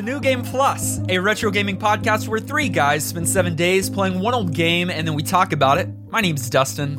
[0.00, 3.90] Welcome to New Game Plus, a retro gaming podcast where three guys spend seven days
[3.90, 5.90] playing one old game and then we talk about it.
[6.08, 6.96] My name's Dustin,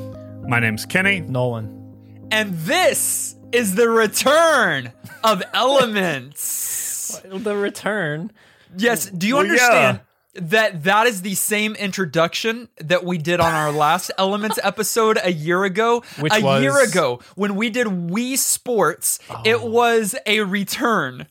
[0.48, 1.22] My name's Kenny.
[1.22, 2.28] Nolan.
[2.30, 4.92] and this is the return
[5.24, 7.20] of Elements.
[7.24, 8.32] The return.
[8.78, 10.02] Yes, do you Well, understand
[10.36, 15.32] that that is the same introduction that we did on our last Elements episode a
[15.32, 16.04] year ago?
[16.20, 19.66] Which a was- year ago when we did Wii Sports, it oh.
[19.66, 21.26] was a return.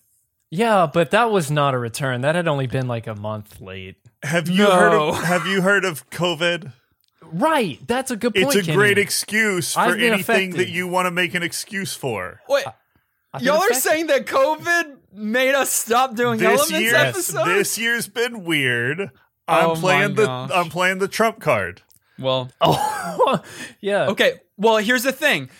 [0.50, 2.22] Yeah, but that was not a return.
[2.22, 3.96] That had only been like a month late.
[4.22, 4.70] Have you No.
[4.72, 6.72] heard of Have you heard of COVID?
[7.22, 7.78] Right.
[7.86, 8.46] That's a good point.
[8.46, 8.76] It's a Kenny.
[8.76, 10.14] great excuse for anything
[10.50, 10.54] affected.
[10.56, 12.40] that you want to make an excuse for.
[12.48, 12.64] Wait,
[13.32, 13.80] I've y'all are affected.
[13.82, 17.46] saying that COVID made us stop doing This Elements year, episodes?
[17.46, 19.10] this year's been weird.
[19.46, 20.50] I'm Oh playing the gosh.
[20.52, 21.82] I'm playing the trump card.
[22.18, 23.40] well, Oh,
[23.80, 24.08] yeah.
[24.08, 24.40] okay.
[24.56, 25.50] Well, here's the thing.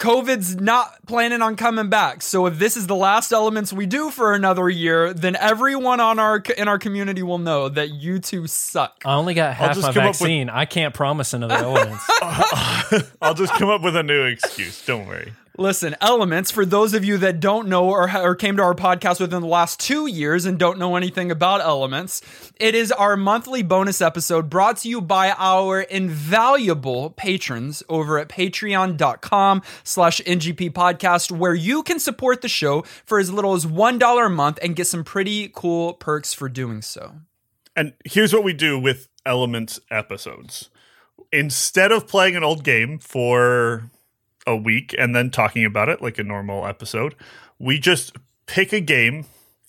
[0.00, 2.22] COVID's not planning on coming back.
[2.22, 6.18] So if this is the last elements we do for another year, then everyone on
[6.18, 9.02] our in our community will know that you two suck.
[9.04, 10.48] I only got half just my come up with- vaccine.
[10.48, 12.02] I can't promise another elements.
[13.22, 14.84] I'll just come up with a new excuse.
[14.86, 15.34] Don't worry.
[15.60, 19.20] Listen, Elements, for those of you that don't know or, or came to our podcast
[19.20, 22.22] within the last two years and don't know anything about Elements,
[22.58, 28.30] it is our monthly bonus episode brought to you by our invaluable patrons over at
[28.30, 34.26] patreon.com slash NGP podcast, where you can support the show for as little as $1
[34.26, 37.16] a month and get some pretty cool perks for doing so.
[37.76, 40.70] And here's what we do with Elements episodes.
[41.30, 43.90] Instead of playing an old game for
[44.46, 47.14] a week and then talking about it like a normal episode,
[47.58, 48.16] we just
[48.46, 49.26] pick a game,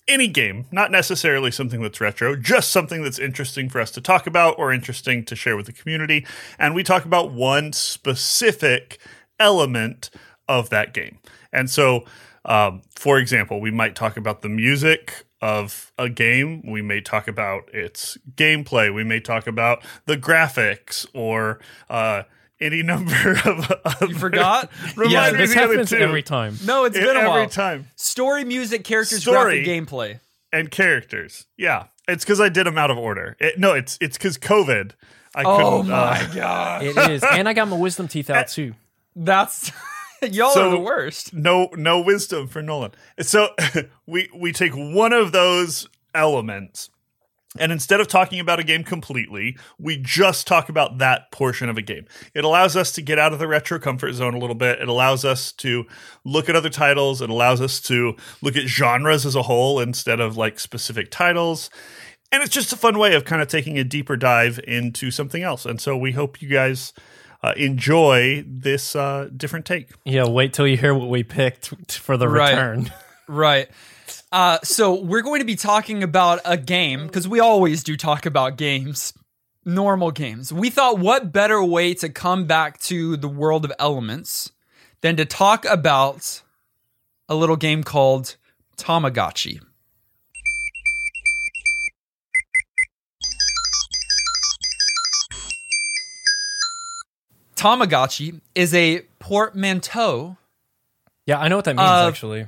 [0.08, 4.26] any game, not necessarily something that's retro, just something that's interesting for us to talk
[4.26, 6.26] about or interesting to share with the community.
[6.58, 8.98] And we talk about one specific
[9.38, 10.10] element
[10.48, 11.18] of that game.
[11.52, 12.04] And so,
[12.44, 16.62] um, for example, we might talk about the music of a game.
[16.64, 18.94] We may talk about its gameplay.
[18.94, 21.58] We may talk about the graphics or
[21.90, 22.22] uh,
[22.62, 23.70] any number of.
[23.70, 24.70] of You forgot?
[24.96, 25.96] Remind Yeah, this of the other happens two.
[25.96, 26.56] every time.
[26.64, 27.48] No, it's been a every while.
[27.48, 27.88] time.
[27.96, 29.62] Story, music, characters, Story.
[29.64, 30.20] graphic, gameplay.
[30.52, 31.46] And characters.
[31.56, 33.36] Yeah, it's because I did them out of order.
[33.40, 34.92] It, no, it's it's because COVID.
[35.34, 35.90] I Oh couldn't.
[35.90, 36.82] my uh, god.
[36.82, 37.22] It is.
[37.24, 38.74] And I got my wisdom teeth out too.
[39.16, 39.72] That's
[40.22, 41.32] y'all So- are the worst.
[41.32, 42.92] no no wisdom for Nolan.
[43.20, 43.48] So
[44.06, 46.90] we we take one of those elements
[47.58, 51.76] and instead of talking about a game completely, we just talk about that portion of
[51.76, 52.06] a game.
[52.34, 54.80] It allows us to get out of the retro comfort zone a little bit.
[54.80, 55.84] It allows us to
[56.24, 57.20] look at other titles.
[57.20, 61.68] It allows us to look at genres as a whole instead of like specific titles.
[62.30, 65.42] And it's just a fun way of kind of taking a deeper dive into something
[65.42, 65.66] else.
[65.66, 66.94] And so we hope you guys
[67.42, 69.90] uh, enjoy this uh, different take.
[70.06, 72.50] Yeah, wait till you hear what we picked t- for the Right.
[72.52, 72.90] return.
[73.28, 73.68] Right.
[74.32, 78.24] Uh, so we're going to be talking about a game because we always do talk
[78.24, 79.12] about games,
[79.66, 80.50] normal games.
[80.50, 84.50] We thought, what better way to come back to the world of elements
[85.02, 86.40] than to talk about
[87.28, 88.36] a little game called
[88.78, 89.60] Tamagotchi.
[97.56, 100.36] Tamagotchi is a portmanteau
[101.26, 102.46] Yeah, I know what that means Uh, actually.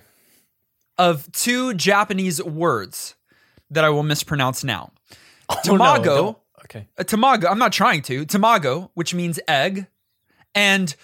[0.99, 3.15] Of two Japanese words
[3.71, 4.93] that I will mispronounce now.
[5.49, 6.89] Oh, Tamago, don't- okay.
[6.97, 9.87] a tamago, I'm not trying to, tamago, which means egg,
[10.55, 10.95] and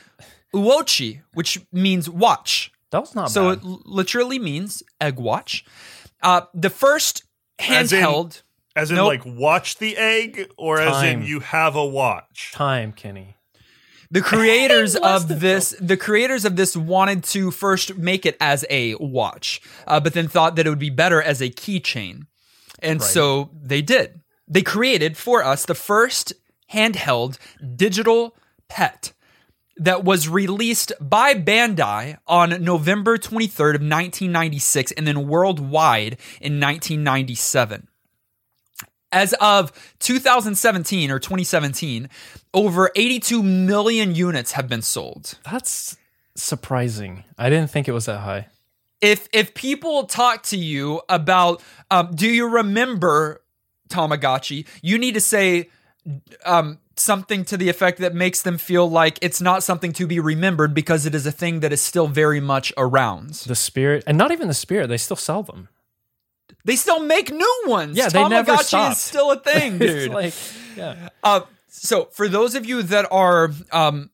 [0.55, 2.73] uochi, which means watch.
[2.91, 3.59] That was not So bad.
[3.59, 5.65] it l- literally means egg watch.
[6.23, 7.25] Uh, the first
[7.59, 8.43] As in- handheld,
[8.77, 9.09] As in, Nope.
[9.09, 12.53] like, watch the egg, or as in, you have a watch.
[12.53, 13.37] Time, Kenny.
[14.11, 18.65] The creators of than this, the creators of this wanted to first make it as
[18.71, 22.27] a watch, uh, but then thought that it would be better as a keychain.
[22.81, 24.21] And so they did.
[24.49, 26.33] They created for us the first
[26.73, 27.39] handheld
[27.77, 28.35] digital
[28.69, 29.13] pet
[29.77, 37.89] that was released by Bandai on November 23rd of 1996 and then worldwide in 1997.
[39.13, 42.09] As of 2017 or 2017,
[42.55, 45.37] over 82 million units have been sold.
[45.45, 45.97] That's
[46.37, 47.25] surprising.
[47.37, 48.49] I didn't think it was that high.
[49.01, 53.43] if if people talk to you about um, do you remember
[53.89, 55.69] Tamagotchi, you need to say
[56.45, 60.21] um, something to the effect that makes them feel like it's not something to be
[60.21, 63.31] remembered because it is a thing that is still very much around.
[63.31, 65.69] The spirit, and not even the spirit, they still sell them.
[66.65, 67.97] They still make new ones.
[67.97, 70.13] Yeah, they never Tamagotchi is still a thing, dude.
[70.13, 70.35] like,
[70.77, 71.09] yeah.
[71.23, 74.11] Uh, so for those of you that are um,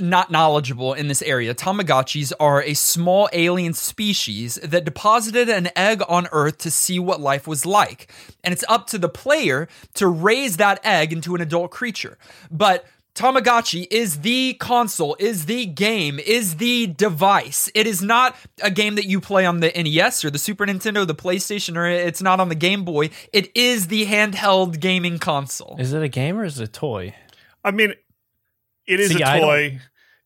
[0.00, 6.02] not knowledgeable in this area, Tamagotchis are a small alien species that deposited an egg
[6.08, 8.12] on Earth to see what life was like.
[8.44, 12.18] And it's up to the player to raise that egg into an adult creature.
[12.50, 12.86] But
[13.16, 17.70] Tamagotchi is the console, is the game, is the device.
[17.74, 21.06] It is not a game that you play on the NES or the Super Nintendo,
[21.06, 23.08] the PlayStation, or it's not on the Game Boy.
[23.32, 25.76] It is the handheld gaming console.
[25.78, 27.14] Is it a game or is it a toy?
[27.64, 27.94] I mean,
[28.86, 29.80] it is See, a I don't- toy.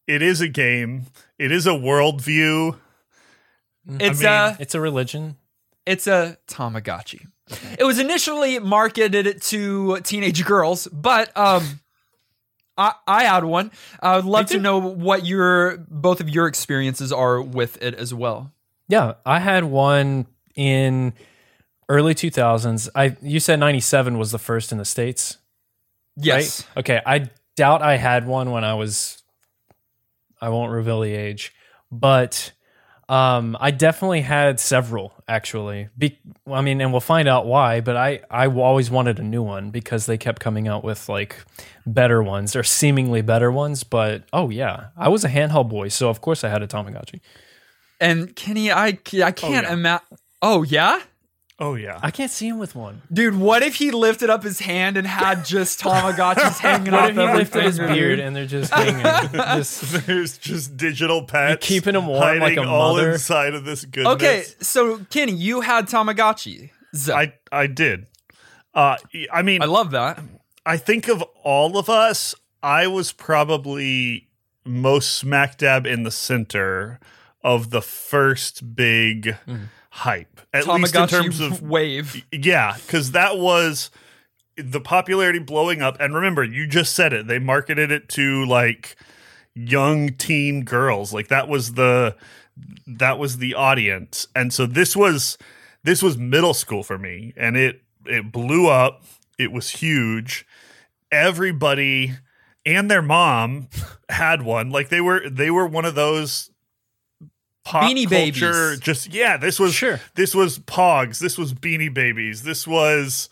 [0.08, 1.06] It is a game.
[1.38, 2.76] It is a worldview.
[4.00, 5.36] It's mean- a It's a religion.
[5.86, 7.20] it's a Tamagotchi.
[7.78, 11.80] It was initially marketed to teenage girls, but um
[12.80, 13.70] I, I had one.
[14.00, 18.14] I would love to know what your both of your experiences are with it as
[18.14, 18.52] well.
[18.88, 21.12] Yeah, I had one in
[21.88, 22.88] early 2000s.
[22.94, 25.36] I you said 97 was the first in the states,
[26.16, 26.66] Yes.
[26.74, 26.78] right?
[26.80, 29.22] Okay, I doubt I had one when I was
[30.40, 31.52] I won't reveal the age,
[31.92, 32.52] but
[33.10, 35.88] um I definitely had several actually.
[35.98, 39.42] Be, I mean, and we'll find out why, but I I always wanted a new
[39.42, 41.36] one because they kept coming out with like
[41.84, 46.08] better ones or seemingly better ones, but oh yeah, I was a handheld boy, so
[46.08, 47.20] of course I had a Tamagotchi.
[48.00, 49.72] And Kenny, I I can't yeah.
[49.72, 50.06] imagine.
[50.40, 51.00] Oh yeah,
[51.62, 51.98] Oh yeah.
[52.02, 53.02] I can't see him with one.
[53.12, 53.36] dude.
[53.36, 57.16] What if he lifted up his hand and had just Tamagotchis hanging What off if
[57.16, 59.02] he every lifted his finger, beard and they're just hanging?
[59.58, 63.12] just, There's just digital pets keeping 'em warm hiding like a all mother.
[63.12, 64.14] inside of this goodness.
[64.14, 66.70] Okay, so Kenny, you had Tamagotchi.
[67.08, 68.06] I, I I did.
[68.74, 68.96] Uh,
[69.32, 70.18] I mean, I love that.
[70.64, 74.28] I think of all of us, I was probably
[74.64, 77.00] most smack dab in the center
[77.42, 79.36] of the first big
[79.90, 80.40] hype.
[80.52, 82.24] At least in terms of wave.
[82.32, 83.90] yeah, because that was
[84.56, 85.96] the popularity blowing up.
[86.00, 87.26] And remember, you just said it.
[87.26, 88.96] They marketed it to like
[89.54, 91.12] young teen girls.
[91.12, 92.16] Like that was the
[92.86, 94.26] that was the audience.
[94.34, 95.38] And so this was
[95.82, 97.32] this was middle school for me.
[97.36, 99.04] And it it blew up.
[99.38, 100.46] It was huge.
[101.10, 102.14] Everybody
[102.64, 103.68] and their mom
[104.08, 104.70] had one.
[104.70, 106.50] Like they were they were one of those
[107.64, 108.80] pop Beanie culture Babies.
[108.80, 110.00] just yeah, this was Sure.
[110.14, 113.28] this was Pogs, this was Beanie Babies, this was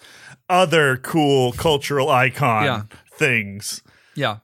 [0.48, 2.82] other cool cultural icon Yeah.
[3.12, 3.82] things.
[4.14, 4.38] Yeah.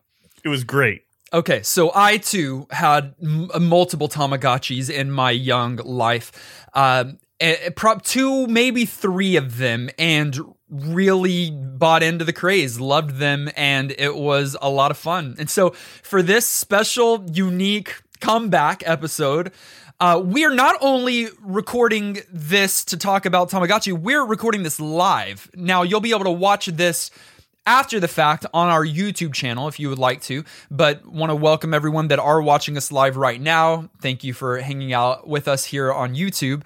[0.44, 1.02] It was great.
[1.32, 6.30] Okay, so I too had m- multiple Tamagotchis in my young life.
[6.74, 7.18] Um,
[7.74, 10.38] prop two, maybe three of them, and
[10.70, 15.34] really bought into the craze, loved them, and it was a lot of fun.
[15.38, 15.70] And so,
[16.02, 19.52] for this special, unique comeback episode,
[20.00, 25.50] uh, we are not only recording this to talk about Tamagotchi, we're recording this live.
[25.54, 27.10] Now, you'll be able to watch this
[27.66, 30.42] after the fact on our YouTube channel if you would like to.
[30.70, 33.90] But want to welcome everyone that are watching us live right now.
[34.00, 36.64] Thank you for hanging out with us here on YouTube.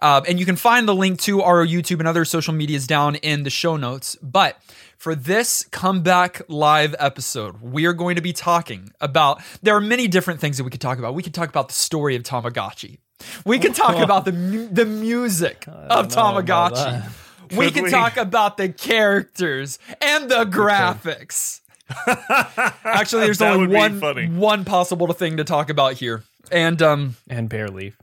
[0.00, 3.16] Um, and you can find the link to our YouTube and other social medias down
[3.16, 4.16] in the show notes.
[4.22, 4.58] But
[5.04, 9.42] for this comeback live episode, we are going to be talking about.
[9.62, 11.12] There are many different things that we could talk about.
[11.12, 12.96] We could talk about the story of Tamagotchi.
[13.44, 17.06] We could talk about the mu- the music of Tamagotchi.
[17.54, 17.90] We Could we?
[17.90, 21.60] talk about the characters and the graphics.
[22.82, 24.26] Actually, there's only one funny.
[24.26, 27.98] one possible thing to talk about here, and um, and Bear Leaf.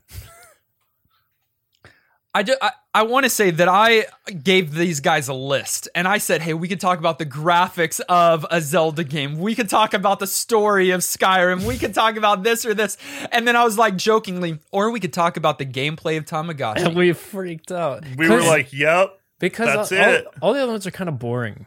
[2.32, 4.04] I just I, I want to say that I
[4.42, 8.00] gave these guys a list, and I said, hey, we could talk about the graphics
[8.00, 9.38] of a Zelda game.
[9.38, 11.64] We could talk about the story of Skyrim.
[11.64, 12.98] We could talk about this or this,
[13.30, 16.84] and then I was like jokingly, or we could talk about the gameplay of Tamagotchi.
[16.84, 18.04] And we freaked out.
[18.16, 20.26] We were like, "Yep, because that's all, it.
[20.26, 21.64] All, all the other ones are kind of boring.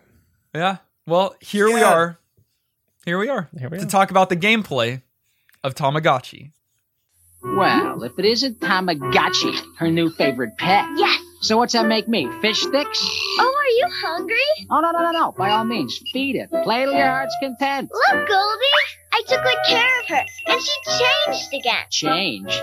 [0.54, 0.78] Yeah.
[1.08, 2.20] Well, here we are.
[3.04, 3.88] Here we are Here we to are.
[3.88, 5.02] talk about the gameplay
[5.64, 6.52] of Tamagotchi.
[7.46, 10.90] Well, if it isn't Tamagotchi, her new favorite pet.
[10.98, 11.22] Yes.
[11.42, 12.28] So what's that make me?
[12.42, 13.00] Fish sticks?
[13.40, 14.68] Oh, are you hungry?
[14.72, 15.32] Oh, no, no, no, no.
[15.32, 16.50] By all means, feed it.
[16.64, 17.92] Play till your heart's content.
[17.94, 18.66] Look, Goldie.
[19.14, 21.86] I took good care of her, and she changed again.
[21.90, 22.62] Change.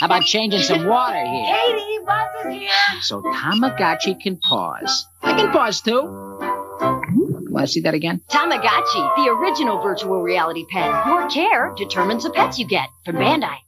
[0.00, 1.54] How about changing some water here?
[1.54, 3.02] Katie, Buzz is here.
[3.02, 5.06] So Tamagotchi can pause.
[5.22, 6.02] I can pause too.
[6.02, 8.22] Want to see that again?
[8.28, 11.06] Tamagotchi, the original virtual reality pet.
[11.06, 13.58] Your care determines the pets you get from Bandai.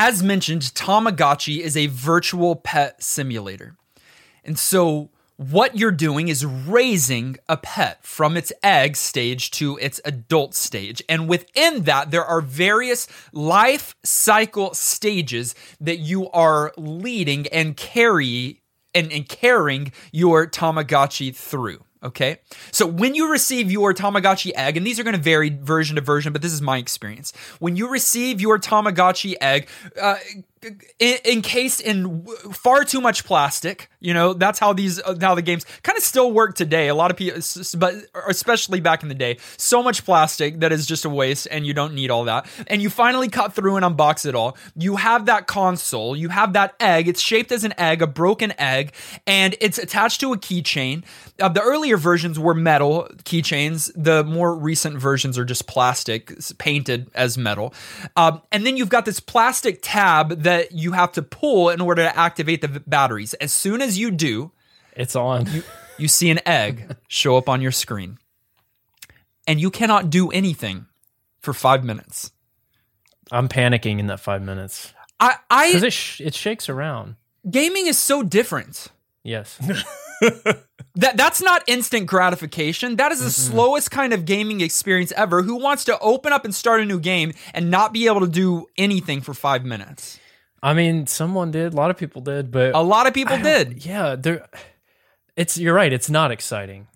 [0.00, 3.74] As mentioned, Tamagotchi is a virtual pet simulator.
[4.44, 10.00] And so, what you're doing is raising a pet from its egg stage to its
[10.04, 11.02] adult stage.
[11.08, 18.62] And within that, there are various life cycle stages that you are leading and carry
[18.94, 21.82] and, and carrying your Tamagotchi through.
[22.02, 22.38] Okay.
[22.70, 26.02] So when you receive your Tamagotchi egg, and these are going to vary version to
[26.02, 27.32] version, but this is my experience.
[27.58, 29.68] When you receive your Tamagotchi egg,
[30.00, 30.16] uh,
[31.00, 35.64] encased in far too much plastic, you know, that's how these, uh, how the games
[35.82, 36.88] kind of still work today.
[36.88, 37.40] A lot of people,
[37.78, 37.94] but
[38.28, 41.74] especially back in the day, so much plastic that is just a waste and you
[41.74, 42.46] don't need all that.
[42.66, 44.56] And you finally cut through and unbox it all.
[44.76, 47.08] You have that console, you have that egg.
[47.08, 48.92] It's shaped as an egg, a broken egg,
[49.26, 51.04] and it's attached to a keychain.
[51.40, 53.92] Uh, the earlier versions were metal keychains.
[53.94, 57.74] The more recent versions are just plastic, painted as metal.
[58.16, 62.02] Um, and then you've got this plastic tab that you have to pull in order
[62.02, 63.34] to activate the batteries.
[63.34, 64.50] As soon as you do,
[64.96, 65.46] It's on.
[65.98, 68.16] you see an egg show up on your screen.
[69.46, 70.86] And you cannot do anything
[71.40, 72.32] for five minutes.
[73.30, 77.16] I'm panicking in that five minutes I, I it sh- it shakes around.
[77.50, 78.88] gaming is so different.
[79.22, 79.58] Yes.
[80.94, 82.96] That that's not instant gratification.
[82.96, 85.42] That is the slowest kind of gaming experience ever.
[85.42, 88.26] Who wants to open up and start a new game and not be able to
[88.44, 90.18] do anything for five minutes?
[90.62, 91.72] I mean, someone did.
[91.72, 93.84] A lot of people did, but A lot of people I did.
[93.84, 94.46] Yeah, there.
[95.36, 95.92] It's you're right.
[95.92, 96.88] It's not exciting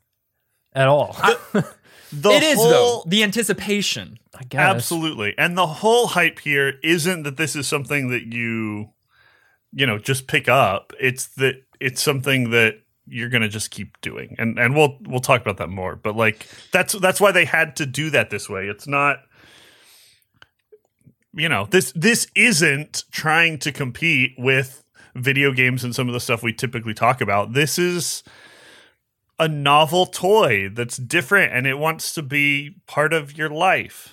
[0.75, 1.15] at all.
[1.19, 1.37] I,
[2.13, 4.19] The it is whole, though the anticipation.
[4.49, 4.61] guess.
[4.61, 5.35] Absolutely.
[5.39, 8.91] And the whole hype here isn't that this is something that you
[9.73, 10.93] you know just pick up.
[11.01, 12.75] It's that it's something that
[13.07, 14.37] you're going to just keep doing.
[14.39, 15.97] And and we'll we'll talk about that more.
[15.97, 18.67] But like that's that's why they had to do that this way.
[18.67, 19.21] It's not
[21.35, 24.85] you know, this this isn't trying to compete with
[25.15, 27.53] video games and some of the stuff we typically talk about.
[27.53, 28.23] This is
[29.39, 34.13] a novel toy that's different and it wants to be part of your life.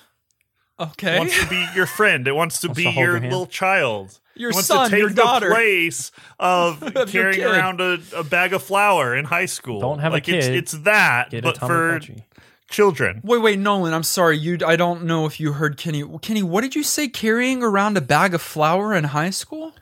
[0.79, 2.27] Okay it wants to be your friend.
[2.27, 4.19] It wants to Wants be to your your little child.
[4.35, 5.49] Your it wants son, to take your daughter.
[5.49, 9.81] the place of, Of carrying around a, a bag of flour in high school.
[9.81, 10.55] Don't have a like It's, kid.
[10.55, 12.23] it's that, Get a but for Tamagotchi.
[12.69, 13.21] Children.
[13.23, 13.93] Wait, wait, Nolan.
[13.93, 14.37] I'm sorry.
[14.37, 16.03] You, I don't know if you heard Kenny.
[16.21, 17.07] Kenny, what did you say?
[17.07, 19.73] Carrying around a bag of flour in high school?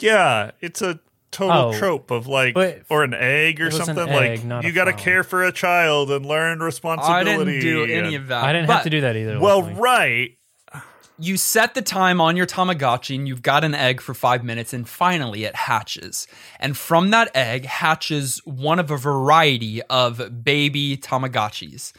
[0.00, 1.00] Yeah, it's a
[1.30, 4.08] total Oh, trope of like, but or an egg or it was an something.
[4.08, 7.30] egg, like you got to care for a child and learn responsibility.
[7.30, 7.60] I responsibility.
[7.60, 8.44] didn't do any of that.
[8.44, 9.40] I didn't But have to do that either.
[9.40, 9.80] Well, luckily.
[9.80, 10.38] right.
[11.16, 14.72] You set the time on your Tamagotchi and you've got an egg for five minutes,
[14.72, 16.26] and finally it hatches.
[16.58, 21.92] And from that egg hatches one of a variety of baby Tamagotchis.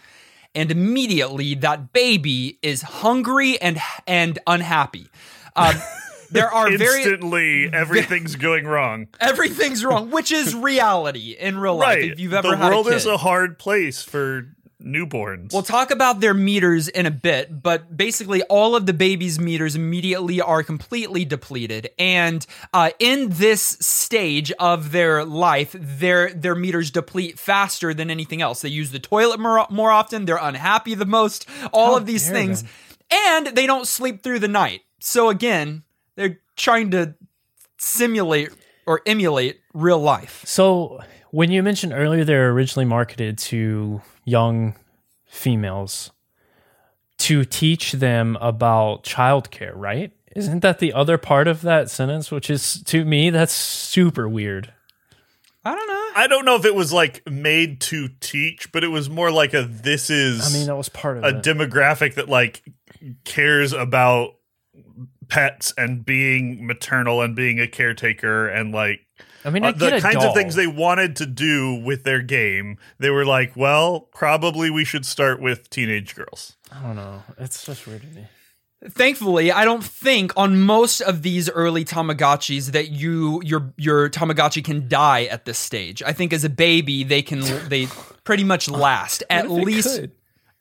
[0.56, 5.08] And immediately that baby is hungry and and unhappy.
[5.56, 5.76] Um,
[6.32, 9.08] there are very Instantly, everything's going wrong.
[9.20, 11.88] everything's wrong, which is reality in real life.
[11.98, 12.12] Right.
[12.12, 14.48] If you've ever the had world is a hard place for
[14.86, 15.52] newborns.
[15.52, 19.76] We'll talk about their meters in a bit, but basically, all of the baby's meters
[19.76, 21.90] immediately are completely depleted.
[21.98, 28.42] And uh, in this stage of their life, their their meters deplete faster than anything
[28.42, 28.62] else.
[28.62, 30.26] They use the toilet more, more often.
[30.26, 31.48] They're unhappy the most.
[31.74, 32.72] All How of these things, them.
[33.12, 34.82] and they don't sleep through the night.
[35.00, 35.84] So again,
[36.16, 37.16] they're trying to
[37.78, 38.50] simulate
[38.86, 40.44] or emulate real life.
[40.46, 41.02] So
[41.32, 44.76] when you mentioned earlier they're originally marketed to young
[45.26, 46.12] females
[47.20, 50.12] to teach them about childcare, right?
[50.36, 52.30] Isn't that the other part of that sentence?
[52.30, 54.74] Which is to me, that's super weird.
[55.64, 56.12] I don't know.
[56.16, 59.54] I don't know if it was like made to teach, but it was more like
[59.54, 61.44] a this is I mean, that was part of a it.
[61.44, 62.64] demographic that like
[63.24, 64.36] cares about
[65.28, 69.05] pets and being maternal and being a caretaker and like
[69.46, 70.30] I mean, I uh, the get a kinds doll.
[70.30, 72.78] of things they wanted to do with their game.
[72.98, 76.58] They were like, well, probably we should start with teenage girls.
[76.72, 77.24] I don't know.
[77.38, 78.26] It's just weird to me.
[78.90, 84.64] Thankfully, I don't think on most of these early Tamagotchis that you your your Tamagotchi
[84.64, 86.04] can die at this stage.
[86.04, 87.88] I think as a baby they can they
[88.24, 90.12] pretty much last at least could?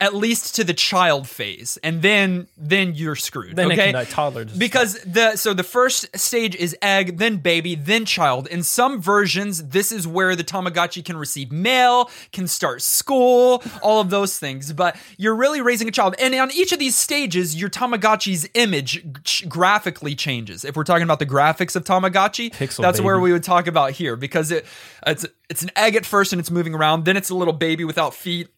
[0.05, 3.55] At least to the child phase, and then then you're screwed.
[3.55, 4.05] Then it okay, die.
[4.05, 8.45] Toddler because the so the first stage is egg, then baby, then child.
[8.47, 13.99] In some versions, this is where the Tamagotchi can receive mail, can start school, all
[13.99, 14.71] of those things.
[14.73, 19.03] But you're really raising a child, and on each of these stages, your Tamagotchi's image
[19.49, 20.63] graphically changes.
[20.63, 23.91] If we're talking about the graphics of Tamagotchi, Pixel that's where we would talk about
[23.91, 24.67] here because it
[25.07, 27.83] it's it's an egg at first and it's moving around, then it's a little baby
[27.83, 28.49] without feet.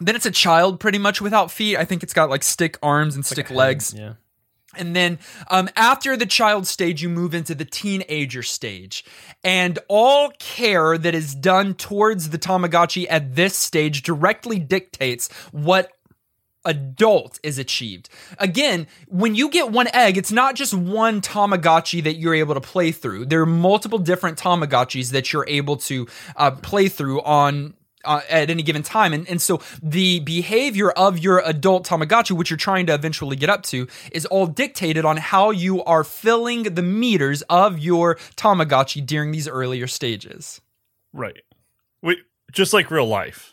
[0.00, 1.76] Then it's a child pretty much without feet.
[1.76, 3.94] I think it's got like stick arms and stick legs.
[3.96, 4.14] Yeah.
[4.74, 5.18] And then
[5.50, 9.04] um, after the child stage, you move into the teenager stage.
[9.44, 15.92] And all care that is done towards the Tamagotchi at this stage directly dictates what
[16.64, 18.08] adult is achieved.
[18.38, 22.60] Again, when you get one egg, it's not just one Tamagotchi that you're able to
[22.60, 23.26] play through.
[23.26, 26.06] There are multiple different Tamagotchis that you're able to
[26.36, 29.12] uh, play through on uh, at any given time.
[29.12, 33.50] And, and so the behavior of your adult Tamagotchi, which you're trying to eventually get
[33.50, 39.04] up to, is all dictated on how you are filling the meters of your Tamagotchi
[39.04, 40.60] during these earlier stages.
[41.12, 41.42] Right.
[42.02, 43.52] We, just like real life.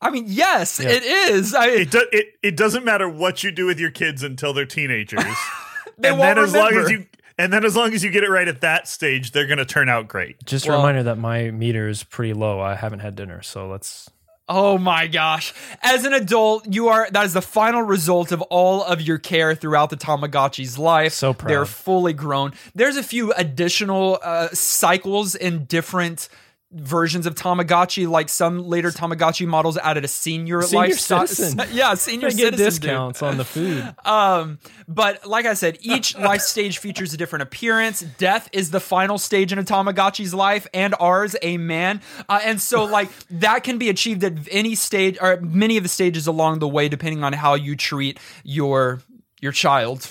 [0.00, 0.90] I mean, yes, Yeah.
[0.90, 1.54] it is.
[1.54, 4.66] I, It, do, it it doesn't matter what you do with your kids until they're
[4.66, 5.22] teenagers.
[5.98, 6.90] they and won't then as long as remember.
[6.90, 7.06] you
[7.38, 9.64] and then as long as you get it right at that stage, they're going to
[9.64, 10.44] turn out great.
[10.44, 12.60] Just Well- a reminder that my meter is pretty low.
[12.60, 14.10] I haven't had dinner, so let's.
[14.48, 15.54] Oh my gosh.
[15.82, 19.54] As an adult, you are that is the final result of all of your care
[19.54, 21.12] throughout the Tamagotchi's life.
[21.12, 21.48] So proud.
[21.50, 22.52] They're fully grown.
[22.74, 26.28] There's a few additional uh, cycles in different
[26.72, 31.60] versions of Tamagotchi, like some later Tamagotchi models added a senior, Senior life citizen.
[31.72, 32.80] yeah, senior I get citizen dude.
[32.80, 33.94] discounts on the food.
[34.04, 38.00] Um, but like I said, each life stage features a different appearance.
[38.00, 42.00] Death is the final stage in a Tamagotchi's life, and ours, a man.
[42.28, 45.88] Uh, and so, like that can be achieved at any stage or many of the
[45.88, 49.00] stages along the way, depending on how you treat your
[49.40, 50.10] your child.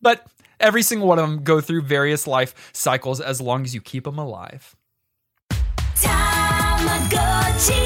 [0.00, 0.26] But
[0.60, 4.04] every single one of them go through various life cycles as long as you keep
[4.04, 4.76] them alive.
[6.00, 7.82] Tamagotchi.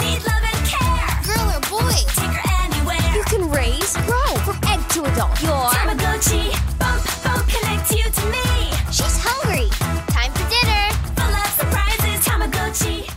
[0.00, 1.08] Need love and care.
[1.26, 1.92] Girl or boy?
[2.16, 3.06] Take her anywhere.
[3.14, 5.40] You can raise, grow from egg to adult.
[5.42, 6.50] Your Tamagotchi.
[6.78, 8.70] Bump, bump, connect you to me.
[8.90, 9.68] she's hungry.
[10.08, 10.84] Time for dinner.
[11.16, 12.26] Full of surprises.
[12.26, 13.10] Tamagotchi.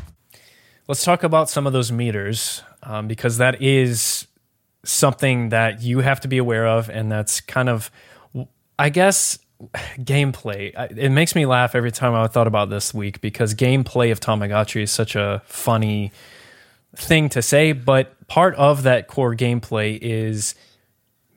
[0.87, 4.25] Let's talk about some of those meters um, because that is
[4.83, 7.91] something that you have to be aware of, and that's kind of,
[8.79, 9.37] I guess,
[9.99, 10.73] gameplay.
[10.97, 14.83] It makes me laugh every time I thought about this week because gameplay of Tamagotchi
[14.83, 16.11] is such a funny
[16.95, 20.55] thing to say, but part of that core gameplay is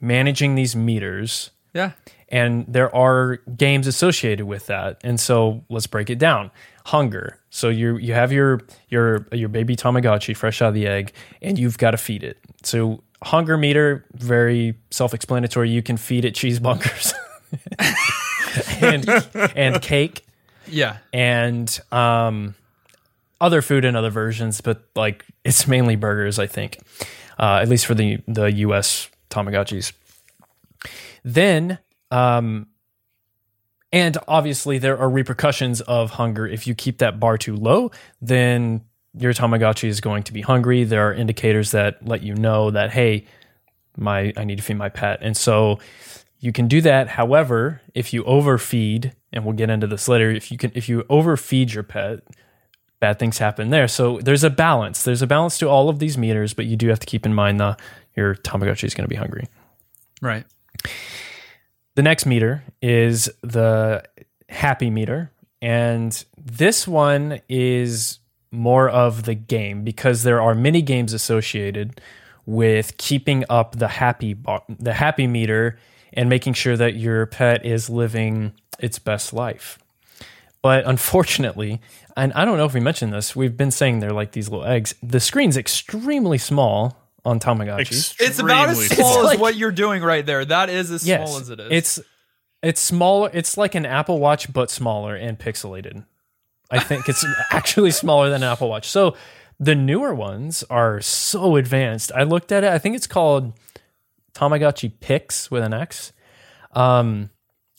[0.00, 1.92] managing these meters Yeah.
[2.28, 5.00] and there are games associated with that.
[5.04, 6.50] And so let's break it down.
[6.86, 7.38] Hunger.
[7.50, 11.56] So you you have your your your baby Tamagotchi fresh out of the egg, and
[11.58, 12.38] you've got to feed it.
[12.64, 15.70] So hunger meter, very self-explanatory.
[15.70, 17.14] You can feed it cheese bunkers
[18.82, 19.08] and
[19.56, 20.24] and cake
[20.66, 20.98] Yeah.
[21.12, 22.54] and um,
[23.40, 26.78] other food in other versions, but like it's mainly burgers, I think,
[27.38, 29.08] uh, at least for the the U.S.
[29.30, 29.92] Tamagotchis.
[31.24, 31.78] Then,
[32.10, 32.66] um,
[33.92, 36.46] and obviously there are repercussions of hunger.
[36.46, 37.90] If you keep that bar too low,
[38.20, 38.82] then
[39.16, 40.84] your Tamagotchi is going to be hungry.
[40.84, 43.26] There are indicators that let you know that hey,
[43.96, 45.78] my I need to feed my pet, and so
[46.42, 47.08] you can do that.
[47.08, 51.04] However, if you overfeed, and we'll get into this later, if you can if you
[51.08, 52.18] overfeed your pet,
[52.98, 53.86] bad things happen there.
[53.86, 55.04] So there's a balance.
[55.04, 57.32] There's a balance to all of these meters, but you do have to keep in
[57.32, 57.80] mind that
[58.16, 59.46] your Tamagotchi is going to be hungry.
[60.20, 60.44] Right.
[61.94, 64.02] The next meter is the
[64.48, 65.30] happy meter.
[65.60, 68.18] And this one is
[68.50, 72.00] more of the game because there are many games associated
[72.46, 75.78] with keeping up the happy bar, the happy meter
[76.12, 79.78] and making sure that your pet is living its best life.
[80.62, 81.80] But unfortunately,
[82.16, 84.64] and I don't know if we mentioned this, we've been saying they're like these little
[84.64, 84.94] eggs.
[85.02, 88.14] The screen's extremely small on Tamagotchi.
[88.20, 90.44] It's about as Extremely small as like- what you're doing right there.
[90.44, 91.68] That is as small as it is.
[91.70, 92.00] It's
[92.62, 93.28] it's smaller.
[93.32, 96.04] It's like an Apple Watch, but smaller and pixelated.
[96.70, 98.88] I think it's actually smaller than an Apple Watch.
[98.88, 99.16] So
[99.58, 102.12] the newer ones are so advanced.
[102.14, 102.70] I looked at it.
[102.72, 103.52] I think it's called
[104.34, 106.12] Tamagotchi Pix with an X.
[106.72, 107.30] Um,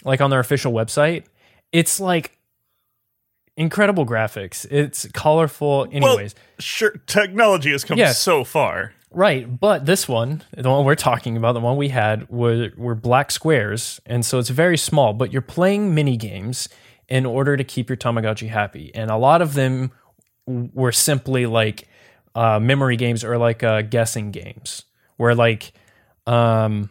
[0.04, 1.26] like on their official website,
[1.72, 2.38] it's like
[3.58, 4.66] incredible graphics.
[4.70, 5.88] It's colorful.
[5.92, 8.20] Anyways, Well, sure, technology has come Yes.
[8.20, 8.94] so far.
[9.12, 12.96] Right, but this one, the one we're talking about, the one we had, were were
[12.96, 15.14] black squares, and so it's very small.
[15.14, 16.68] But you're playing mini games
[17.08, 19.92] in order to keep your Tamagotchi happy, and a lot of them
[20.48, 21.88] were simply like
[22.34, 24.86] uh, memory games or like uh, guessing games,
[25.18, 25.74] where like
[26.28, 26.90] um,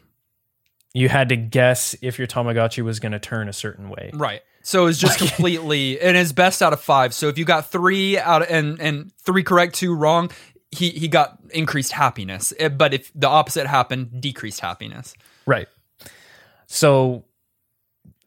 [0.95, 4.11] you had to guess if your Tamagotchi was going to turn a certain way.
[4.13, 4.43] Right.
[4.63, 7.15] So it's just completely and it's best out of five.
[7.15, 10.31] So if you got three out of, and and three correct, two wrong,
[10.71, 12.53] he he got increased happiness.
[12.59, 15.15] Eh, But if the opposite happened, decreased happiness.
[15.47, 15.69] Right.
[16.67, 17.25] So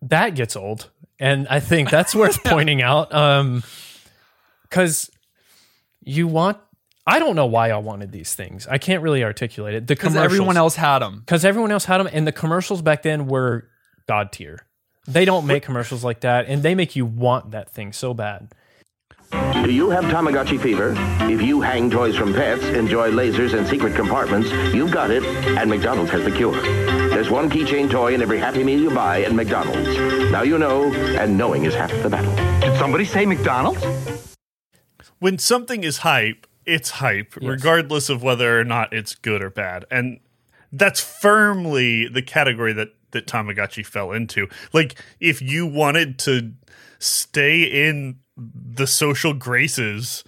[0.02, 0.90] that gets old.
[1.20, 3.14] And I think that's worth pointing out.
[3.14, 3.64] Um
[4.64, 5.10] because
[6.04, 6.58] you want
[7.08, 8.68] I don't know why I wanted these things.
[8.68, 9.88] I can't really articulate it.
[9.88, 11.20] The Because everyone else had them.
[11.20, 13.68] because everyone else had them and the commercials back then were
[14.08, 14.66] god tier.
[15.08, 18.52] They don't make commercials like that and they make you want that thing so bad.
[19.32, 20.94] Do you have Tamagotchi fever?
[21.32, 25.70] If you hang toys from pets, enjoy lasers and secret compartments, you've got it, and
[25.70, 26.60] McDonald's has the cure.
[27.10, 29.98] There's one keychain toy in every Happy Meal you buy at McDonald's.
[30.32, 32.34] Now you know, and knowing is half the battle.
[32.62, 33.84] Did somebody say McDonald's?
[35.20, 39.86] when something is hype, it's hype, regardless of whether or not it's good or bad.
[39.92, 40.20] And
[40.72, 44.48] that's firmly the category that that Tamagotchi fell into.
[44.74, 46.52] Like, if you wanted to
[47.00, 50.24] stay in the social graces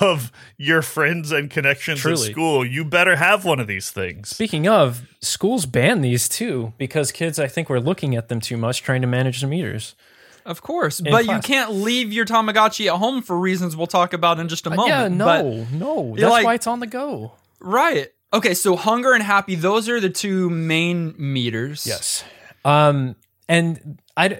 [0.00, 2.26] of your friends and connections Truly.
[2.26, 4.28] at school, you better have one of these things.
[4.28, 8.56] Speaking of, schools ban these too because kids, I think, were looking at them too
[8.56, 9.96] much, trying to manage the meters.
[10.44, 11.26] Of course, but class.
[11.26, 14.70] you can't leave your Tamagotchi at home for reasons we'll talk about in just a
[14.70, 14.88] moment.
[14.88, 16.16] yeah, no, but- no.
[16.16, 17.32] That's like- why it's on the go.
[17.60, 18.08] right.
[18.34, 21.86] Okay, so hunger and happy, those are the two main meters.
[21.86, 22.24] Yes.
[22.64, 23.14] Um,
[23.46, 24.38] and I,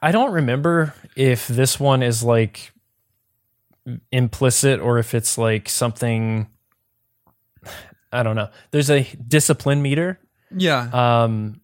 [0.00, 2.72] I don't remember if this one is like
[4.12, 6.46] implicit or if it's like something.
[8.12, 8.48] I don't know.
[8.70, 10.20] There's a discipline meter.
[10.54, 10.90] Yeah.
[11.24, 11.61] Um,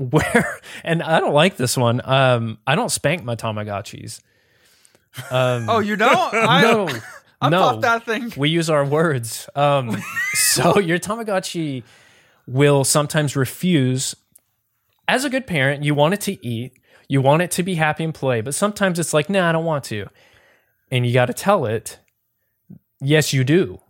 [0.00, 2.00] where and I don't like this one.
[2.04, 4.20] Um, I don't spank my Tamagotchis.
[5.30, 6.10] Um, oh, you don't?
[6.34, 6.88] I, no,
[7.40, 7.60] I no.
[7.60, 8.32] popped that thing.
[8.36, 9.48] We use our words.
[9.54, 10.00] Um,
[10.32, 11.82] so your Tamagotchi
[12.46, 14.14] will sometimes refuse.
[15.06, 16.72] As a good parent, you want it to eat,
[17.08, 19.64] you want it to be happy and play, but sometimes it's like, nah, I don't
[19.64, 20.06] want to.
[20.92, 21.98] And you got to tell it,
[23.00, 23.80] yes, you do.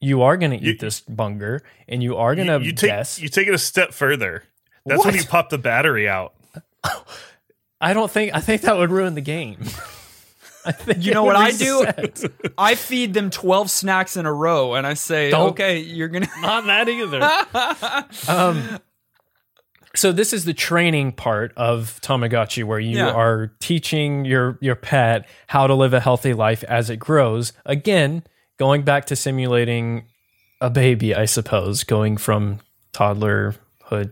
[0.00, 2.72] You are going to You- eat this bunger and you are going to You, you
[2.72, 3.20] take guess.
[3.20, 4.44] you take it a step further.
[4.86, 6.34] That's when you pop the battery out.
[7.80, 9.58] I don't think, I think that would ruin the game.
[10.66, 11.80] I think You know would what I do?
[11.84, 12.24] reset.
[12.58, 16.24] I feed them 12 snacks in a row and I say, Don't- okay, you're going
[16.26, 16.40] to.
[16.40, 18.30] Not that either.
[18.32, 18.78] um,
[19.94, 23.10] so this is the training part of Tamagotchi, where you Yeah.
[23.12, 27.52] are teaching your your pet how to live a healthy life as it grows.
[27.64, 28.22] Again,
[28.58, 30.04] going back to simulating
[30.60, 32.60] a baby, I suppose, going from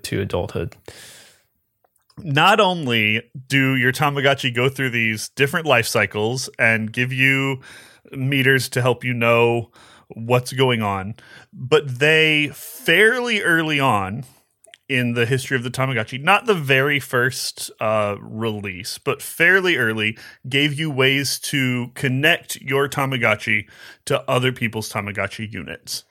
[0.02, 0.76] to adulthood.
[2.18, 7.60] not only do your Tamagotchi go through these different life cycles and give you
[8.12, 9.70] meters to help you know
[10.08, 11.14] what's going on,
[11.52, 14.24] but they fairly early on
[14.88, 20.16] in the history of the Tamagotchi, not the very first uh, release, but fairly early,
[20.48, 23.68] gave you ways to connect your Tamagotchi
[24.04, 26.04] to other people's Tamagotchi units.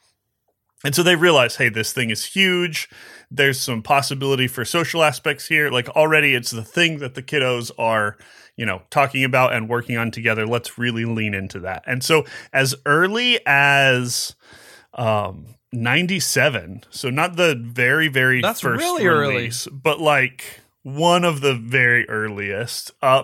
[0.84, 2.90] And so they realize, hey, this thing is huge.
[3.32, 5.70] There's some possibility for social aspects here.
[5.70, 8.18] Like already it's the thing that the kiddos are,
[8.56, 10.46] you know, talking about and working on together.
[10.46, 11.84] Let's really lean into that.
[11.88, 14.36] And so as early as
[14.94, 19.36] um 97, so not the very, very That's first really early.
[19.36, 22.92] release, but like one of the very earliest.
[23.02, 23.24] Uh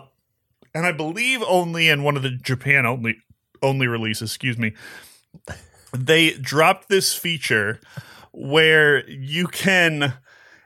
[0.73, 3.17] and I believe only in one of the Japan only
[3.61, 4.73] only releases, excuse me,
[5.93, 7.79] they dropped this feature
[8.31, 10.13] where you can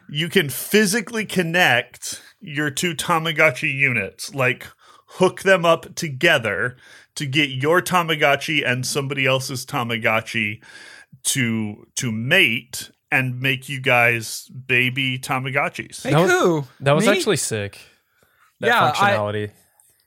[0.09, 4.67] you can physically connect your two Tamagotchi units, like
[5.07, 6.77] hook them up together
[7.15, 10.61] to get your Tamagotchi and somebody else's Tamagotchi
[11.23, 16.03] to to mate and make you guys baby Tamagotchis.
[16.03, 16.67] Hey, That was- who?
[16.81, 17.13] That was Me?
[17.13, 17.79] actually sick.
[18.59, 19.51] That Yeah, I- functionality.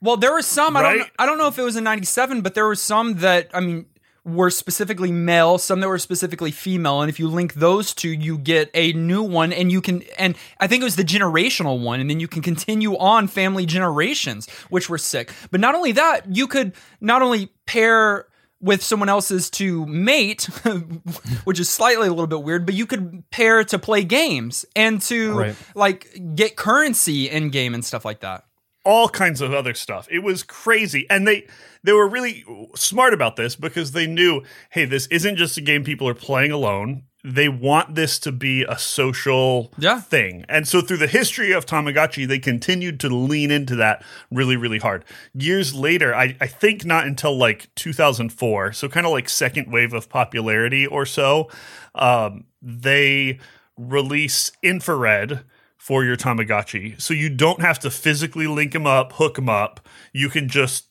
[0.00, 0.76] Well, there were some.
[0.76, 1.10] I don't.
[1.18, 3.86] I don't know if it was in '97, but there were some that I mean
[4.24, 8.36] were specifically male, some that were specifically female, and if you link those two, you
[8.38, 10.02] get a new one, and you can.
[10.18, 13.64] And I think it was the generational one, and then you can continue on family
[13.66, 15.32] generations, which were sick.
[15.50, 18.26] But not only that, you could not only pair
[18.60, 20.42] with someone else's to mate,
[21.44, 25.00] which is slightly a little bit weird, but you could pair to play games and
[25.02, 25.56] to Right.
[25.76, 28.44] like get currency in game and stuff like that.
[28.88, 30.08] All kinds of other stuff.
[30.10, 31.06] It was crazy.
[31.10, 31.46] And they
[31.84, 35.84] they were really smart about this because they knew, hey, this isn't just a game
[35.84, 37.02] people are playing alone.
[37.24, 40.00] They want this to be a social Yeah.
[40.00, 40.44] thing.
[40.48, 44.78] And so through the history of Tamagotchi, they continued to lean into that really, really
[44.78, 45.04] hard.
[45.34, 49.92] Years later, I, I think not until like 2004, so kind of like second wave
[49.92, 51.48] of popularity or so,
[51.94, 53.38] um, they
[53.76, 55.44] release infrared
[55.78, 57.00] for your Tamagotchi.
[57.00, 59.88] So you don't have to physically link them up, hook them up.
[60.12, 60.86] You can just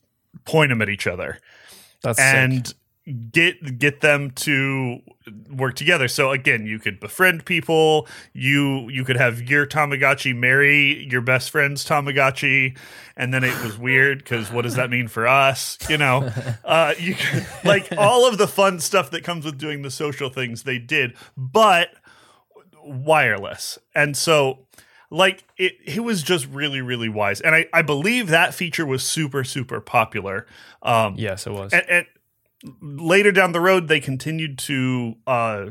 [0.46, 1.40] point them at each other
[2.02, 2.26] That's sick.
[2.36, 2.74] and
[3.32, 5.00] get get them to
[5.50, 6.08] work together.
[6.08, 8.08] So again, you could befriend people.
[8.34, 12.78] You you could have your Tamagotchi marry your best friend's Tamagotchi,
[13.16, 15.78] and then it was weird because what does that mean for us?
[15.90, 16.32] You know,
[16.66, 20.30] uh, you could, like all of the fun stuff that comes with doing the social
[20.30, 21.90] things they did, but
[22.88, 24.68] wireless, and so
[25.10, 27.42] like it it was just really really wise.
[27.42, 30.46] And i i believe that feature was super super popular.
[30.82, 31.74] Um yes, it was.
[31.74, 32.06] and, and
[32.82, 35.68] later down the road they continued to uh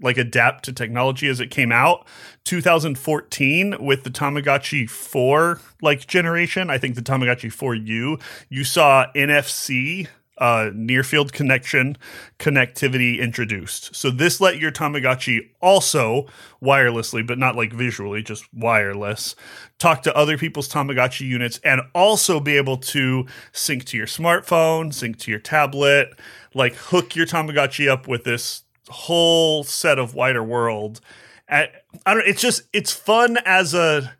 [0.00, 2.06] like adapt to technology as it came out.
[2.44, 10.08] 2014 with the tamagotchi 4 like generation i think the tamagotchi 4u you saw nfc
[10.38, 11.96] uh, near field connection
[12.38, 13.94] connectivity introduced.
[13.94, 16.26] So this let your Tamagotchi also
[16.62, 19.36] wirelessly, but not like visually, just wireless,
[19.78, 24.92] talk to other people's Tamagotchi units and also be able to sync to your smartphone,
[24.92, 26.18] sync to your tablet,
[26.54, 31.00] like hook your Tamagotchi up with this whole set of wider world.
[31.48, 31.68] I
[32.06, 32.26] don't.
[32.26, 34.14] It's just it's fun as a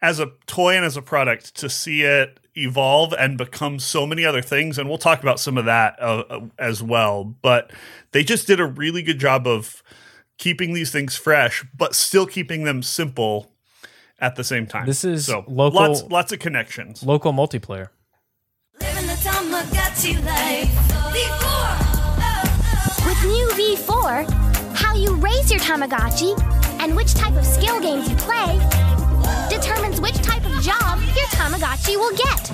[0.00, 4.24] as a toy and as a product to see it evolve and become so many
[4.24, 7.70] other things and we'll talk about some of that uh, uh, as well but
[8.12, 9.82] they just did a really good job of
[10.38, 13.52] keeping these things fresh but still keeping them simple
[14.18, 17.88] at the same time This is so local- lots lots of connections Local multiplayer.
[18.80, 20.72] Living the Tamagotchi life.
[21.12, 23.06] Before.
[23.06, 26.38] With new V4, how you raise your Tamagotchi
[26.80, 28.58] and which type of skill games you play
[29.48, 30.25] determines which type of job
[31.26, 32.50] your Tamagotchi will get.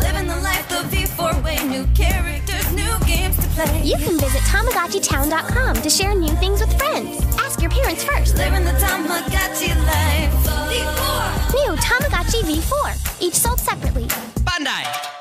[0.00, 1.56] Living the life the V4 way.
[1.66, 3.82] New characters, new games to play.
[3.82, 7.24] You can visit TamagotchiTown.com to share new things with friends.
[7.38, 8.36] Ask your parents first.
[8.36, 10.32] Living the Tamagotchi life.
[10.70, 11.54] V4.
[11.54, 14.06] New Tamagotchi V4, each sold separately.
[14.44, 15.12] Bandai.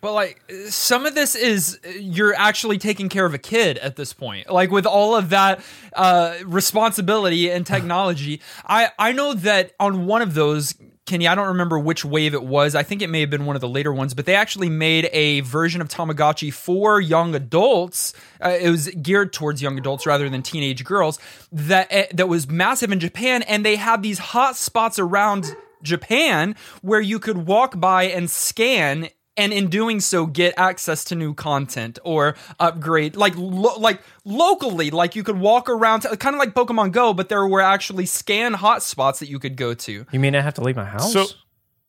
[0.00, 4.12] But like some of this is you're actually taking care of a kid at this
[4.12, 4.50] point.
[4.50, 10.20] Like with all of that uh, responsibility and technology, I I know that on one
[10.20, 10.74] of those.
[11.06, 12.74] Kenny, I don't remember which wave it was.
[12.74, 15.10] I think it may have been one of the later ones, but they actually made
[15.12, 18.14] a version of Tamagotchi for young adults.
[18.42, 21.18] Uh, it was geared towards young adults rather than teenage girls.
[21.52, 26.56] That eh, that was massive in Japan, and they had these hot spots around Japan
[26.80, 31.34] where you could walk by and scan and in doing so get access to new
[31.34, 36.38] content or upgrade like lo- like locally like you could walk around to, kind of
[36.38, 40.06] like Pokemon Go but there were actually scan hotspots that you could go to.
[40.10, 41.12] You mean I have to leave my house?
[41.12, 41.26] so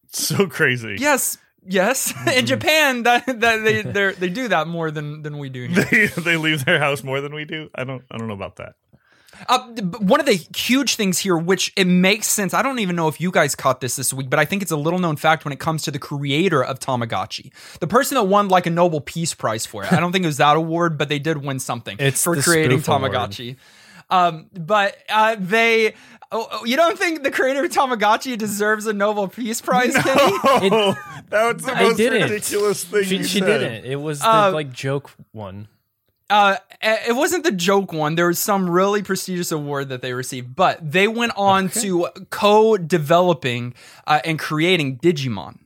[0.08, 1.38] so crazy Yes.
[1.67, 2.45] Yes, in mm-hmm.
[2.45, 5.84] Japan, that, that they they they do that more than than we do here.
[5.91, 8.58] they, they leave their house more than we do i don't i don't know about
[8.58, 8.75] that
[9.48, 9.60] Uh,
[10.00, 12.54] one of the huge things here, which it makes sense.
[12.54, 14.71] I don't even know if you guys caught this this week, but I think it's
[14.71, 18.24] a little known fact when it comes to the creator of Tamagotchi, the person that
[18.24, 19.91] won like a Nobel Peace Prize for it.
[19.93, 22.82] I don't think it was that award, but they did win something It's for creating
[22.82, 23.12] spoof award.
[23.12, 23.58] Tamagotchi.
[24.10, 25.95] Um, but uh, they,
[26.32, 30.69] oh, oh, you don't think the creator of Tamagotchi deserves a Nobel Peace Prize, Kenny?
[30.71, 30.95] oh
[31.30, 32.30] that was the I most didn't.
[32.30, 33.45] ridiculous thing she, you she said.
[33.48, 33.86] didn't.
[33.86, 35.67] It was the Uh, like joke one.
[36.30, 38.16] Uh, it wasn't the joke one.
[38.16, 43.74] There was some really prestigious award that they received, but they went on to co-developing
[44.08, 45.60] uh, and creating Digimon,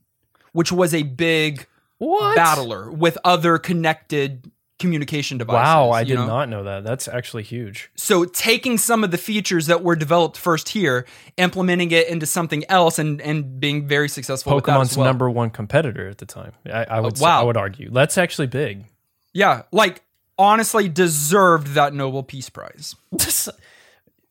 [0.51, 1.65] which was a big
[1.97, 2.35] What?
[2.35, 5.61] battler with other connected communication devices.
[5.65, 6.25] Wow, I did know?
[6.25, 6.83] not know that.
[6.83, 7.91] That's actually huge.
[7.95, 11.05] So taking some of the features that were developed first here,
[11.37, 14.55] implementing it into something else, and and being very successful.
[14.55, 15.05] with that Pokemon's well.
[15.05, 16.53] number one competitor at the time.
[16.65, 17.19] I, I would.
[17.19, 17.41] Oh, wow.
[17.41, 18.85] I would argue that's actually big.
[19.33, 20.01] Yeah, like
[20.39, 22.95] honestly deserved that Nobel Peace Prize.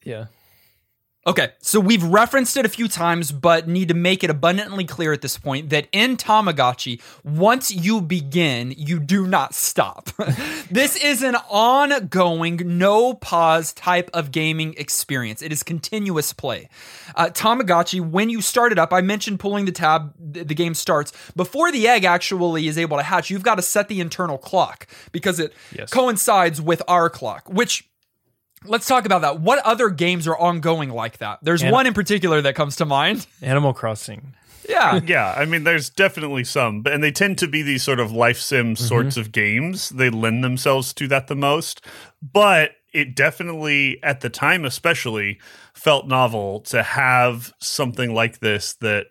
[0.03, 0.27] yeah.
[1.27, 5.13] Okay, so we've referenced it a few times, but need to make it abundantly clear
[5.13, 10.09] at this point that in Tamagotchi, once you begin, you do not stop.
[10.71, 15.43] this is an ongoing, no pause type of gaming experience.
[15.43, 16.71] It is continuous play.
[17.15, 20.73] Uh, Tamagotchi, when you start it up, I mentioned pulling the tab, th- the game
[20.73, 21.13] starts.
[21.37, 24.87] Before the egg actually is able to hatch, you've got to set the internal clock
[25.13, 25.91] because it Yes.
[25.91, 27.87] coincides with our clock, which
[28.65, 29.41] Let's talk about that.
[29.41, 31.39] What other games are ongoing like that?
[31.43, 33.27] There's An- one in particular that comes to mind.
[33.43, 34.35] Animal Crossing.
[34.69, 35.01] Yeah.
[35.07, 38.39] Yeah, I mean, there's definitely some, and they tend to be these sort of life
[38.39, 38.85] sim mm-hmm.
[38.85, 39.89] sorts of games.
[39.89, 41.81] They lend themselves to that the most,
[42.21, 45.41] but it definitely, at the time especially,
[45.73, 49.07] felt novel to have something like this that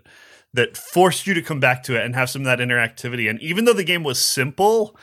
[0.54, 3.30] that forced you to come back to it and have some of that interactivity.
[3.30, 4.98] And even though the game was simple,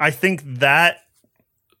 [0.00, 0.98] I think that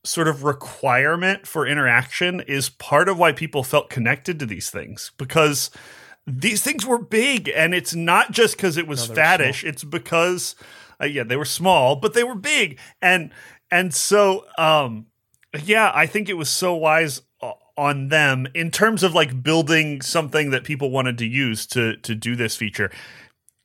[0.04, 5.12] sort of requirement for interaction is part of why people felt connected to these things
[5.18, 5.70] because
[6.26, 9.64] these things were big and it's not just because it was they're faddish.
[9.64, 10.54] it's because
[11.00, 12.78] uh, yeah they were small but they were big.
[13.02, 13.30] And
[13.70, 15.06] and so um
[15.64, 17.22] yeah i think it was so wise
[17.78, 22.14] on them in terms of like building something that people wanted to use to to
[22.14, 22.90] do this feature.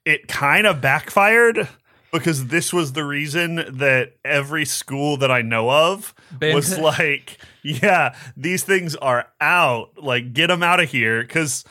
[0.05, 1.67] It kind of backfired
[2.13, 6.81] because this was the reason that every school that I know of Banned was it.
[6.81, 9.97] like, yeah, these things are out.
[9.97, 11.23] Like, get them out of here.
[11.23, 11.65] Because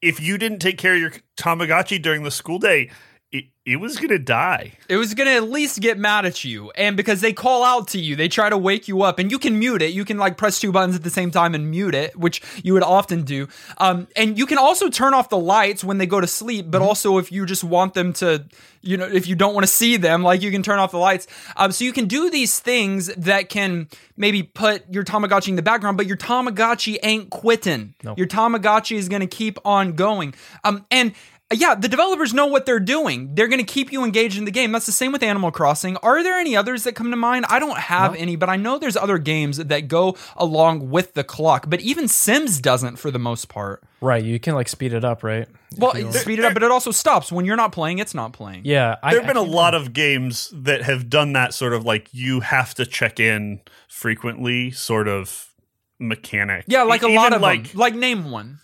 [0.00, 2.90] if you didn't take care of your Tamagotchi during the school day,
[3.32, 4.72] it, it was gonna die.
[4.88, 6.70] It was going to at least get mad at you.
[6.76, 9.38] And because they call out to you, they try to wake you up and you
[9.38, 9.92] can mute it.
[9.92, 12.72] You can like press two buttons at the same time and mute it, which you
[12.74, 13.48] would often do.
[13.78, 16.82] Um, and you can also turn off the lights when they go to sleep, but
[16.82, 18.46] also if you just want them to,
[18.82, 20.98] you know, if you don't want to see them, like you can turn off the
[20.98, 21.26] lights.
[21.56, 25.62] Um, so you can do these things that can maybe put your Tamagotchi in the
[25.62, 27.94] background, but your Tamagotchi ain't quitting.
[28.16, 30.34] Your Tamagotchi is going to keep on going.
[30.62, 31.12] Um, and
[31.52, 33.34] yeah, the developers know what they're doing.
[33.34, 34.72] They're going to keep you engaged in the game.
[34.72, 35.96] That's the same with Animal Crossing.
[35.98, 37.46] Are there any others that come to mind?
[37.48, 41.22] I don't have any, but I know there's other games that go along with the
[41.22, 41.66] clock.
[41.68, 43.84] But even Sims doesn't for the most part.
[44.00, 45.46] Right, you can like speed it up, right?
[45.78, 48.00] Well, it speed it up, but it also stops when you're not playing.
[48.00, 48.62] It's not playing.
[48.64, 51.84] Yeah, There have been I a lot of games that have done that sort of
[51.84, 55.54] like you have to check in frequently sort of
[56.00, 56.64] mechanic.
[56.66, 57.78] Yeah, like a Even lot of like them.
[57.78, 58.58] Like name one.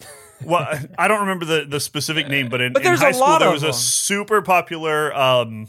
[0.44, 0.66] Well,
[0.98, 3.62] I don't remember the the specific name, but in, But in high school there was
[3.62, 3.70] them.
[3.70, 5.68] a super popular um,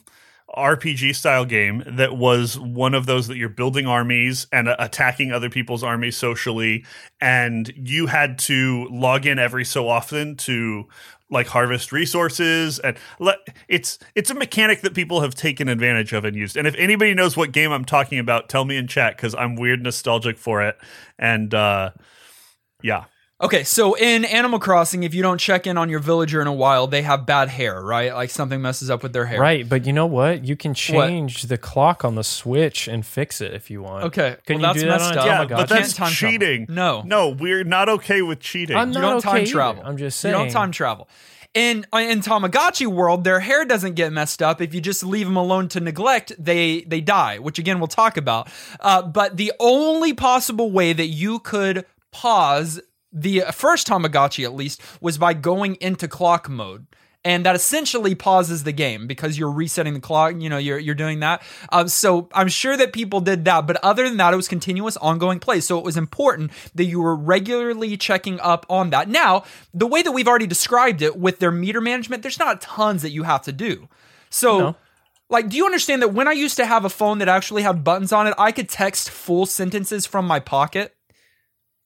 [0.55, 5.31] RPG style game that was one of those that you're building armies and uh, attacking
[5.31, 6.85] other people's armies socially,
[7.19, 10.87] and you had to log in every so often to
[11.29, 12.95] like harvest resources and
[13.67, 16.55] it's it's a mechanic that people have taken advantage of and used.
[16.55, 19.55] And if anybody knows what game i'm talking about tell me in chat because i'm
[19.55, 20.77] weird nostalgic for it.
[21.17, 21.91] And uh
[22.83, 23.05] yeah
[23.41, 26.53] Okay, so in Animal Crossing, if you don't check in on your villager in a
[26.53, 28.13] while, they have bad hair, right?
[28.13, 29.37] Like something messes up with their hair.
[29.39, 30.45] Right, but you know what?
[30.45, 34.05] You can change the clock on the Switch and fix it if you want.
[34.05, 35.25] Okay, Can well, you do that's that on messed a up.
[35.25, 35.57] yeah Tamagotchi?
[35.57, 36.31] but that's Can't travel.
[36.31, 37.01] cheating No.
[37.05, 39.51] no we're not okay with cheating I'm You not don't okay time either.
[39.51, 39.83] travel.
[39.85, 40.33] I'm just You saying.
[40.45, 41.09] don't time travel.
[41.53, 45.35] In in Tamagotchi world, their hair doesn't get messed up if you just leave them
[45.35, 46.31] alone to neglect.
[46.39, 48.47] They they die, which again we'll talk about.
[48.79, 52.79] Uh, but the only possible way that you could pause
[53.13, 56.87] the first Tamagotchi, at least, was by going into clock mode.
[57.25, 60.33] And that essentially pauses the game because you're resetting the clock.
[60.37, 61.41] You know, you're you're doing that.
[61.71, 64.97] Um, so I'm sure that people did that, but other than that, it was continuous,
[64.97, 65.61] ongoing play.
[65.61, 69.07] So it was important that you were regularly checking up on that.
[69.07, 73.03] Now, the way that we've already described it with their meter management, there's not tons
[73.03, 73.87] that you have to do.
[74.29, 74.59] So.
[74.59, 74.75] No.
[75.29, 77.83] Like, do you understand that when I used to have a phone that actually had
[77.83, 80.95] buttons on it, I could text full sentences from my pocket?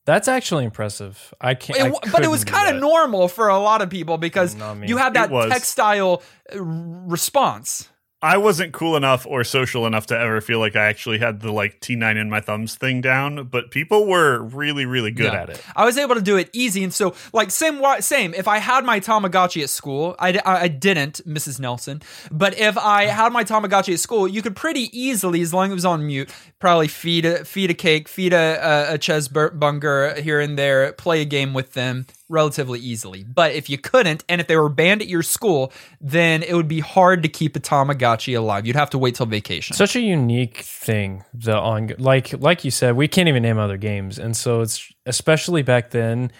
[0.08, 1.34] That's actually impressive.
[1.38, 1.78] I can't.
[1.78, 4.78] It I but it was kind of normal for a lot of people because Not
[4.78, 4.88] me.
[4.88, 7.90] you had that tactile uh, response.
[8.20, 11.52] I wasn't cool enough or social enough to ever feel like I actually had the
[11.52, 15.42] like T9 in my thumbs thing down, but people were really, really good Yeah.
[15.42, 15.62] at it.
[15.76, 18.34] I was able to do it easy, and so like same same.
[18.34, 21.60] If I had my Tamagotchi at school, I, I didn't, Mrs.
[21.60, 22.02] Nelson.
[22.32, 25.70] But if I had my Tamagotchi at school, you could pretty easily, as long as
[25.70, 26.28] it was on mute,
[26.58, 28.58] probably feed a feed a cake, feed a
[28.90, 33.24] a, a cheeseburger here and there, play a game with them relatively easily.
[33.24, 36.68] But if you couldn't, and if they were banned at your school, then it would
[36.68, 38.66] be hard to keep a Tamagotchi alive.
[38.66, 39.76] You'd have to wait till vacation.
[39.76, 41.24] such a unique thing.
[41.34, 44.92] The on like like you said, we can't even name other games, and so it's
[45.06, 46.30] especially back then.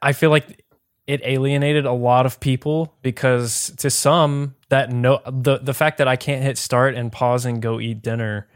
[0.00, 0.64] I feel like
[1.08, 6.06] it alienated a lot of people because to some that no the the fact that
[6.06, 8.48] I can't hit start and pause and go eat dinner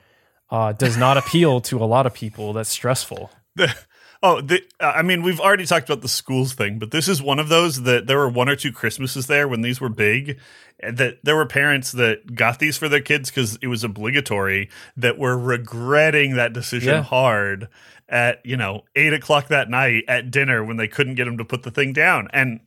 [0.50, 2.52] uh, does not appeal to a lot of people.
[2.52, 3.30] That's stressful.
[4.22, 7.20] Oh, the, uh, I mean, we've already talked about the schools thing, but this is
[7.22, 10.38] one of those that there were one or two Christmases there when these were big,
[10.82, 15.18] that there were parents that got these for their kids because it was obligatory that
[15.18, 17.02] were regretting that decision Yeah.
[17.02, 17.68] hard
[18.08, 21.44] at you know eight o'clock that night at dinner when they couldn't get them to
[21.44, 22.60] put the thing down, and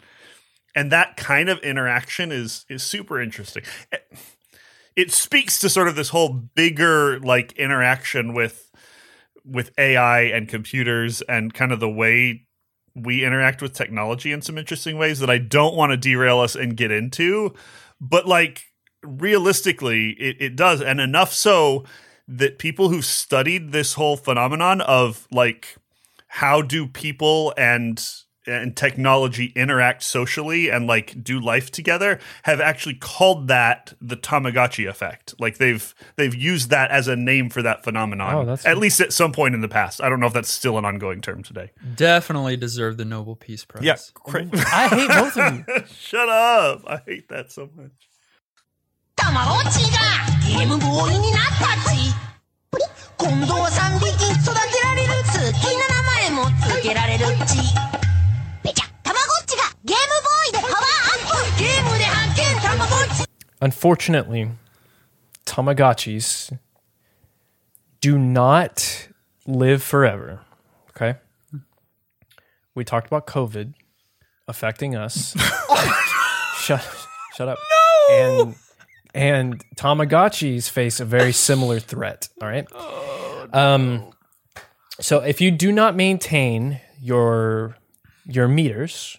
[0.75, 3.63] and that kind of interaction is is super interesting.
[3.91, 4.05] It,
[4.95, 8.68] it speaks to sort of this whole bigger like interaction with
[9.45, 12.45] with AI and computers and kind of the way
[12.95, 16.55] we interact with technology in some interesting ways that I don't want to derail us
[16.55, 17.53] and get into.
[18.01, 18.63] But like
[19.03, 20.81] realistically, it, it does.
[20.81, 21.85] And enough so
[22.27, 25.77] that people who've studied this whole phenomenon of like
[26.27, 28.05] how do people and
[28.48, 34.86] and technology interact socially and like do life together have actually called that the Tamagotchi
[34.86, 35.32] effect.
[35.40, 38.34] Like they've they've used that as a name for that phenomenon.
[38.34, 40.02] Oh, that's- at least at some point in the past.
[40.02, 41.70] I don't know if that's still an ongoing term today.
[41.96, 43.82] Definitely deserve the Nobel Peace Prize.
[43.82, 45.64] Yeah, cra- I hate both of you.
[45.98, 46.82] Shut up!
[46.86, 47.92] I hate that so much.
[49.16, 49.98] たまごっちが
[50.58, 52.12] ゲームボーイになったち
[53.16, 57.58] 今度は3匹育てられる好きな名前もつけられるち
[63.61, 64.51] Unfortunately,
[65.45, 66.57] Tamagotchis
[68.01, 69.09] do not
[69.45, 70.41] live forever.
[70.91, 71.19] Okay.
[72.75, 73.73] We talked about COVID
[74.47, 75.35] affecting us.
[76.57, 76.87] shut,
[77.35, 77.57] shut up.
[78.11, 78.55] and
[79.13, 82.29] and Tamagotchis face a very similar threat.
[82.41, 82.67] All right.
[83.53, 84.11] Um.
[85.01, 87.75] So if you do not maintain your
[88.25, 89.17] your meters,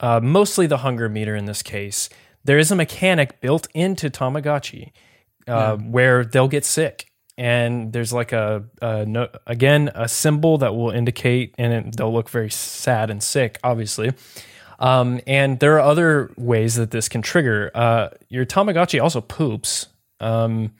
[0.00, 2.08] uh, mostly the hunger meter in this case,
[2.48, 4.92] there is a mechanic built into Tamagotchi
[5.46, 7.12] uh, where they'll get sick.
[7.36, 12.12] And there's like a, a no, again a symbol that will indicate, and it, they'll
[12.12, 14.12] look very sad and sick, obviously.
[14.78, 17.70] Um, and there are other ways that this can trigger.
[17.74, 19.88] Uh, your Tamagotchi also poops.
[20.18, 20.72] Um,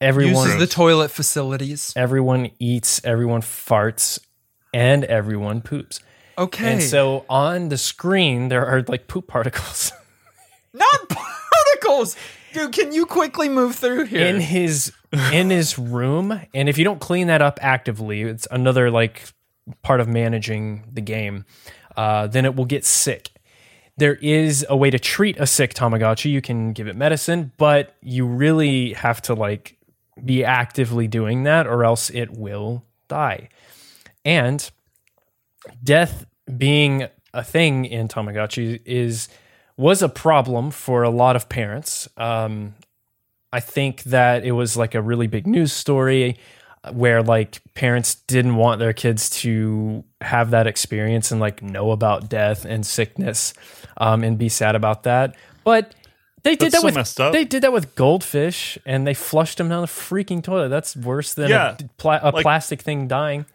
[0.00, 1.92] everyone Uses the toilet facilities.
[1.96, 4.18] everyone eats, everyone farts,
[4.72, 6.00] and everyone poops.
[6.38, 6.72] Okay.
[6.72, 9.92] And so on the screen there are like poop particles.
[10.76, 12.16] not particles.
[12.52, 14.26] Dude, can you quickly move through here?
[14.26, 14.92] in his
[15.32, 19.22] in his room and if you don't clean that up actively it's another like
[19.82, 21.44] part of managing the game
[21.96, 23.30] uh, then it will get sick
[23.96, 27.94] there is a way to treat a sick tamagotchi you can give it medicine but
[28.02, 29.78] you really have to like
[30.24, 33.48] be actively doing that or else it will die
[34.24, 34.70] and
[35.82, 36.26] death
[36.58, 39.28] being a thing in tamagotchi is
[39.76, 42.74] was a problem for a lot of parents um,
[43.52, 46.36] I think that it was like a really big news story
[46.92, 52.28] where like parents didn't want their kids to have that experience and like know about
[52.28, 53.54] death and sickness
[53.96, 55.34] um, and be sad about that.
[55.64, 55.94] But
[56.42, 59.68] they did That's that so with they did that with goldfish and they flushed them
[59.68, 60.68] down the freaking toilet.
[60.68, 63.46] That's worse than Yeah, a, pla- a like- plastic thing dying.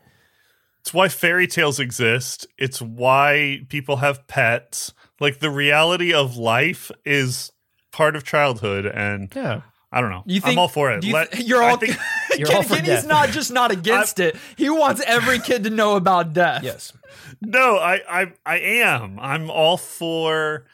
[0.82, 2.48] It's why fairy tales exist.
[2.58, 4.94] It's why people have pets.
[5.22, 7.52] Like the reality of life is
[7.94, 9.62] part of childhood, and Yeah.
[9.94, 10.24] I don't know.
[10.26, 11.02] you think I'm all for it.
[11.02, 11.78] do You Let- th- you're I all.
[11.78, 11.96] think-
[12.38, 13.08] You're Ken- all for Kenny's death.
[13.08, 14.36] not just not against it.
[14.58, 16.64] He wants every kid to know about death.
[16.64, 16.94] Yes.
[17.42, 19.20] no, I, I, I am.
[19.20, 20.66] I'm all for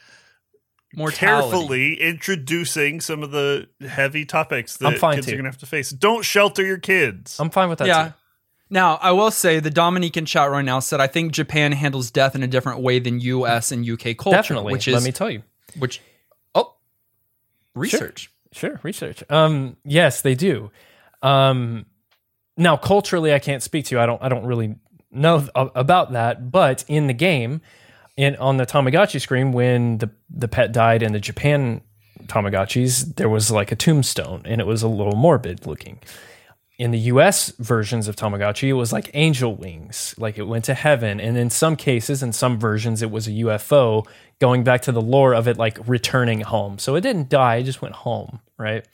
[0.96, 5.34] more carefully introducing some of the heavy topics I'm that fine kids too.
[5.34, 5.90] are gonna have to face.
[5.90, 7.40] Don't shelter your kids.
[7.40, 7.88] I'm fine with that.
[7.88, 8.08] Yeah.
[8.10, 8.14] too.
[8.70, 12.36] Now, I will say the Dominican chat right now said I think Japan handles death
[12.36, 14.38] in a different way than US and UK culture.
[14.38, 14.74] Definitely.
[14.74, 15.44] Which is Let me tell you.
[15.78, 16.02] which
[16.54, 16.76] oh
[17.74, 18.32] research.
[18.52, 19.24] Sure, research.
[19.30, 20.72] Um, yes, they do.
[21.22, 21.86] Um,
[22.58, 23.96] now, culturally, I can't speak to.
[23.96, 24.02] you.
[24.02, 24.22] I don't.
[24.22, 24.76] I don't really
[25.12, 26.52] know about that.
[26.52, 27.62] But in the game,
[28.16, 31.82] in on the Tamagotchi screen, when the the pet died in the Japan
[32.26, 36.00] Tamagotchis, there was like a tombstone, and it was a little morbid looking.
[36.78, 40.76] In the US versions of Tamagotchi, it was like angel wings, like it went to
[40.76, 41.20] heaven.
[41.20, 44.06] And in some cases, in some versions, it was a UFO
[44.40, 46.78] going back to the lore of it, like returning home.
[46.78, 48.86] So it didn't die, it just went home, right?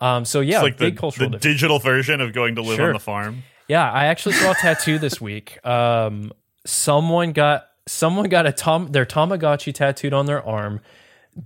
[0.00, 2.76] Um, so yeah, it's like big the, cultural the digital version of going to live
[2.76, 2.86] Sure.
[2.86, 3.42] on the farm.
[3.66, 5.58] Yeah, I actually saw a tattoo this week.
[5.66, 6.32] Um,
[6.64, 10.80] someone got someone got a tom their Tamagotchi tattooed on their arm,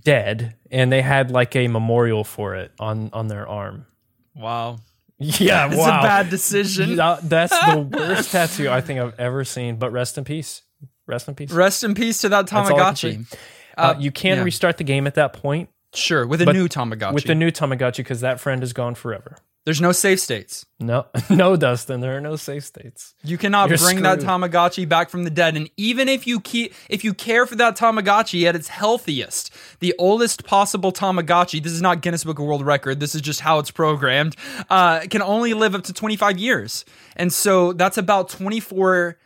[0.03, 3.87] dead, and they had like a memorial for it on on their arm.
[4.35, 4.77] Wow.
[5.19, 6.95] Yeah, It's a bad decision.
[6.97, 9.77] That- that's the worst tattoo I think I've ever seen.
[9.77, 10.63] But rest in peace.
[11.07, 11.51] Rest in peace.
[11.51, 13.27] Rest in peace to that That's all can Tamagotchi.
[13.27, 13.37] say.
[13.77, 14.43] Uh, you can yeah.
[14.43, 17.13] restart the game at that point Sure, with a But new Tamagotchi.
[17.13, 19.37] with the new Tamagotchi because that friend is gone forever.
[19.65, 20.65] There's no safe states.
[20.77, 22.01] No, no, Dustin.
[22.01, 23.13] There are no safe states.
[23.23, 24.19] You cannot You're bring that.
[24.19, 25.55] Tamagotchi back from the dead.
[25.55, 29.95] And even if you keep, if you care for that Tamagotchi at its healthiest, the
[29.97, 32.99] oldest possible Tamagotchi, this is not Guinness Book of World Record.
[32.99, 34.35] This is just how it's programmed.
[34.69, 36.83] Uh, can only live up to 25 years,
[37.15, 39.17] and so that's about 24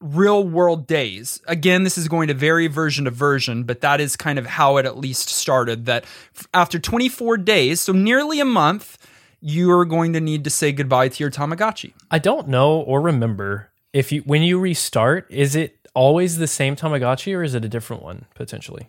[0.00, 1.40] real world days.
[1.46, 4.76] Again, this is going to vary version to version, but that is kind of how
[4.76, 5.86] it at least started.
[5.86, 6.04] That
[6.52, 8.98] after 24 days, so nearly a month,
[9.40, 11.92] you are going to need to say goodbye to your Tamagotchi.
[12.10, 16.76] I don't know or remember if you when you restart, is it always the same
[16.76, 18.88] Tamagotchi or is it a different one potentially?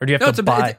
[0.00, 0.78] Or do you have No, to a, buy?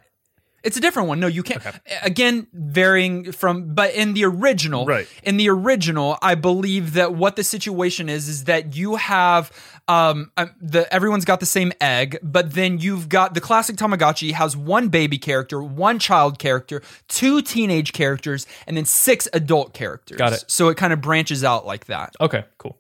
[0.68, 1.20] It's, it's a different one.
[1.20, 1.64] No, you can't.
[2.04, 5.08] Again, varying from, but in the original, Right.
[5.24, 9.52] In the original, I believe that what the situation is is that you have
[9.88, 14.34] um uh, the everyone's got the same egg, but then you've got the classic Tamagotchi
[14.34, 20.18] has one baby character, one child character, two teenage characters, and then six adult characters.
[20.18, 20.44] Got it.
[20.48, 22.16] So it kind of branches out like that.
[22.20, 22.78] okay, cool.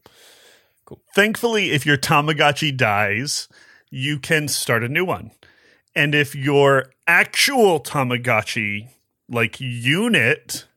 [0.86, 1.00] cool.
[1.16, 3.48] Thankfully, if your Tamagotchi dies,
[3.90, 5.32] you can start a new one.
[5.98, 8.90] And if your actual Tamagotchi,
[9.28, 10.68] like unit,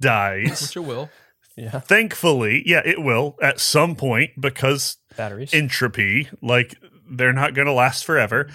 [0.00, 1.10] dies, Which it will.
[1.56, 5.52] Yeah, thankfully, yeah, it will at some point because batteries.
[5.52, 6.76] entropy, like
[7.10, 8.48] they're not going to last forever.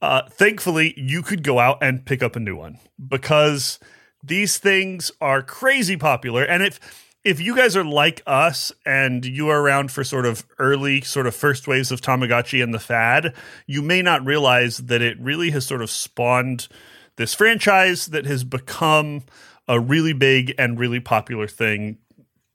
[0.00, 2.78] Uh, thankfully, you could go out and pick up a new one
[3.08, 3.80] because
[4.22, 6.44] these things are crazy popular.
[6.44, 6.78] And if
[7.24, 11.26] if you guys are like us and you are around for sort of early, sort
[11.26, 13.34] of first waves of Tamagotchi and the fad,
[13.66, 16.68] you may not realize that it really has sort of spawned
[17.16, 19.22] this franchise that has become
[19.66, 21.98] a really big and really popular thing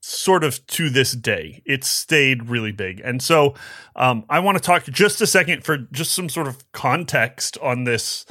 [0.00, 1.62] sort of to this day.
[1.64, 3.00] It's stayed really big.
[3.04, 3.54] And so
[3.96, 7.84] um, I want to talk just a second for just some sort of context on
[7.84, 8.26] this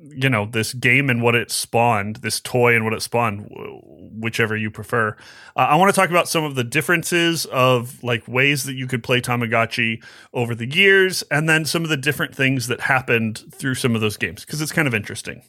[0.00, 4.22] you know this game and what it spawned this toy and what it spawned wh-
[4.22, 5.10] whichever you prefer
[5.56, 8.86] uh, i want to talk about some of the differences of like ways that you
[8.86, 13.42] could play tamagotchi over the years and then some of the different things that happened
[13.52, 15.42] through some of those games because it's kind of interesting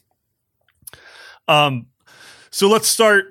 [1.48, 1.86] um
[2.50, 3.24] so let's start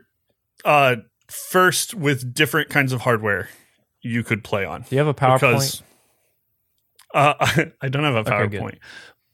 [0.66, 0.96] uh
[1.28, 3.50] first with different kinds of hardware
[4.02, 5.36] you could play on Do you have a PowerPoint?
[5.42, 5.84] because
[7.14, 7.34] uh,
[7.82, 8.58] I don't have a Okay.
[8.60, 8.78] PowerPoint,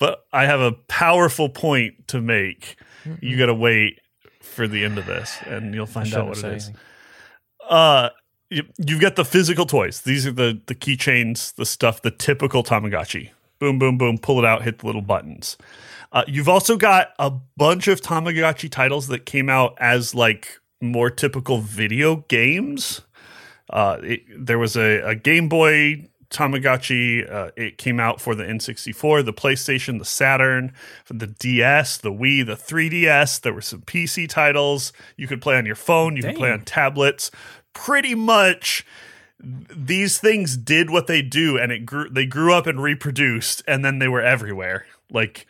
[0.06, 2.76] but I have a powerful point to make.
[3.22, 4.02] You got to wait
[4.42, 6.72] for the end of this, and you'll find out what it is.
[7.68, 8.10] Uh,
[8.52, 10.02] you, you've got the physical toys.
[10.02, 13.32] These are the the keychains, the stuff, the typical Tamagotchi.
[13.58, 14.20] Boom, boom, boom.
[14.20, 15.58] Pull it out, hit the little buttons.
[16.12, 21.10] Uh, you've also got a bunch of Tamagotchi titles that came out as like more
[21.10, 23.02] typical video games.
[23.72, 27.32] Uh, it, there was a, a Game Boy Tamagotchi.
[27.32, 30.74] Uh, it came out for the N64, the PlayStation, the Saturn,
[31.08, 33.42] the DS, the Wii, the 3DS.
[33.42, 36.16] There were some PC titles you could play on your phone.
[36.16, 37.32] You could play on tablets.
[37.74, 38.86] Pretty much,
[39.40, 42.10] these things did what they do, and it grew.
[42.10, 44.86] They grew up and reproduced, and then they were everywhere.
[45.12, 45.46] Like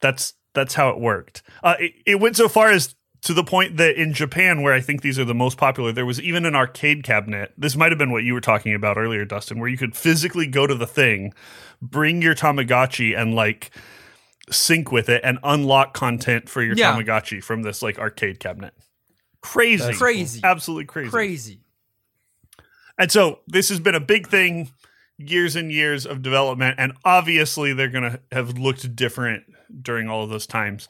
[0.00, 1.42] that's that's how it worked.
[1.62, 4.80] Uh, it, it went so far as to the point that in Japan, where I
[4.80, 7.52] think these are the most popular, there was even an arcade cabinet.
[7.56, 10.46] This might have been what you were talking about earlier, Dustin, where you could physically
[10.48, 11.32] go to the thing,
[11.80, 13.70] bring your Tamagotchi, and like
[14.50, 16.92] sync with it and unlock content for your Yeah.
[16.96, 18.74] Tamagotchi from this like arcade cabinet.
[19.40, 20.40] Crazy, That's crazy.
[20.42, 21.10] absolutely crazy.
[21.10, 21.60] Crazy.
[22.98, 24.70] And so this has been a big thing,
[25.16, 29.44] years and years of development, and obviously they're going to have looked different
[29.80, 30.88] during all of those times.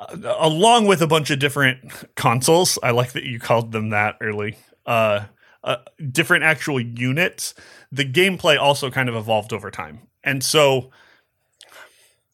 [0.00, 1.78] Uh, along with a bunch of different
[2.16, 4.56] consoles, I like that you called them that early.
[4.86, 5.26] Uh,
[5.62, 5.76] uh,
[6.10, 7.54] different actual units.
[7.92, 10.90] The gameplay also kind of evolved over time, and so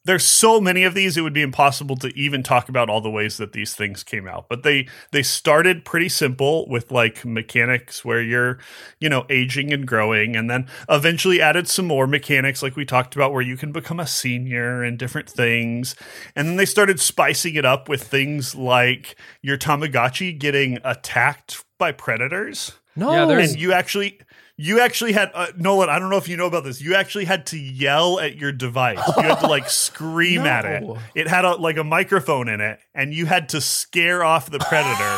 [0.06, 3.10] there's so many of these it would be impossible to even talk about all the
[3.10, 4.48] ways that these things came out.
[4.48, 8.58] But they they started pretty simple with like mechanics where you're
[9.00, 13.16] you know aging and growing and then eventually added some more mechanics like we talked
[13.16, 15.96] about where you can become a senior and different things.
[16.36, 21.92] And then they started spicing it up with things like your tamagotchi getting attacked by
[21.92, 22.72] predators.
[22.94, 24.20] No, Yeah, and you actually
[24.56, 25.88] you actually had uh, Nolan.
[25.90, 26.80] I don't know if you know about this.
[26.80, 28.98] You actually had to yell at your device.
[29.16, 30.84] You had to like scream at it.
[31.14, 34.58] It had a, like a microphone in it, and you had to scare off the
[34.58, 35.16] predator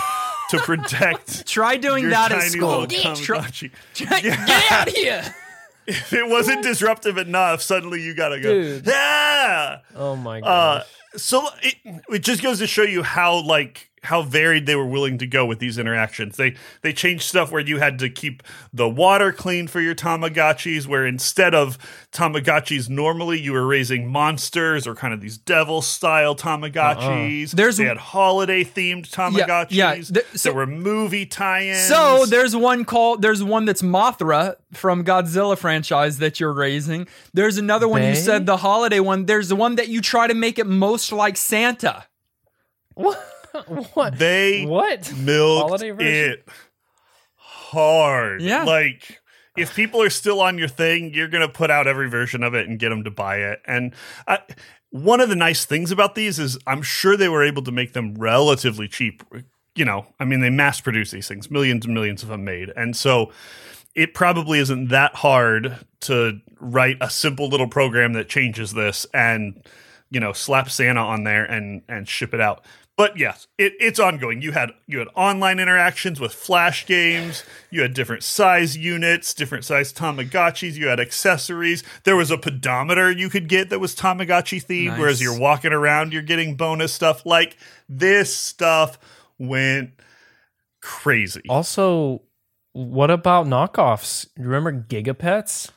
[0.51, 1.47] to protect.
[1.47, 2.81] Try doing your that at tiny school.
[2.81, 3.71] little Try- Tamagotchi.
[3.95, 5.35] Get out of here.
[5.91, 8.53] If it wasn't disruptive enough, suddenly you gotta go.
[8.53, 8.87] Dude.
[8.87, 9.79] Yeah.
[9.97, 10.87] Oh my Uh, gosh.
[11.17, 11.77] so it
[12.11, 15.45] it just goes to show you how like how varied they were willing to go
[15.47, 16.37] with these interactions.
[16.37, 18.43] They they changed stuff where you had to keep
[18.73, 21.79] the water clean for your Tamagotchis, where instead of
[22.13, 27.49] Tamagotchis normally you were raising monsters or kind of these devil style Tamagotchis.
[27.53, 27.57] Uh-uh.
[27.57, 29.67] There's- they had holiday themed Tamagotchis.
[29.71, 31.87] yeah, th- so- there were movie tie-ins.
[31.89, 37.07] So there's one called there's one that's Mothra from Godzilla franchise that you're raising.
[37.35, 39.27] There's another one you said the holiday one.
[39.27, 42.05] There's the one that you try to make it most like Santa.
[42.95, 43.23] What?
[43.95, 44.19] what?
[44.19, 45.13] they What?
[45.17, 46.47] milked it
[47.37, 48.43] hard.
[48.43, 48.65] Yeah.
[48.65, 49.21] Like
[49.57, 52.55] if people are still on your thing, you're going to put out every version of
[52.55, 53.61] it and get them to buy it.
[53.67, 53.95] And
[54.27, 54.39] I,
[54.91, 57.93] one of the nice things about these is I'm sure they were able to make
[57.93, 59.23] them relatively cheap.
[59.75, 62.73] You know, I mean, they mass produce these things, millions and millions of them made.
[62.75, 63.31] And so
[63.95, 69.63] it probably isn't that hard to write a simple little program that changes this and
[70.11, 72.65] you know slap Santa on there and and ship it out.
[72.99, 74.43] But yes, it, it's ongoing.
[74.43, 77.45] You had you had online interactions with flash games.
[77.71, 80.75] You had different size units, different size Tamagotchis.
[80.75, 81.85] You had accessories.
[82.03, 84.89] There was a pedometer you could get that was Tamagotchi themed.
[84.89, 84.99] Nice.
[84.99, 87.25] Whereas you're walking around, you're getting bonus stuff.
[87.25, 87.57] Like
[87.89, 88.99] this stuff
[89.39, 89.93] went
[90.83, 91.43] crazy.
[91.49, 92.23] Also,
[92.73, 94.27] what about knockoffs?
[94.37, 95.71] You Remember Gigapets?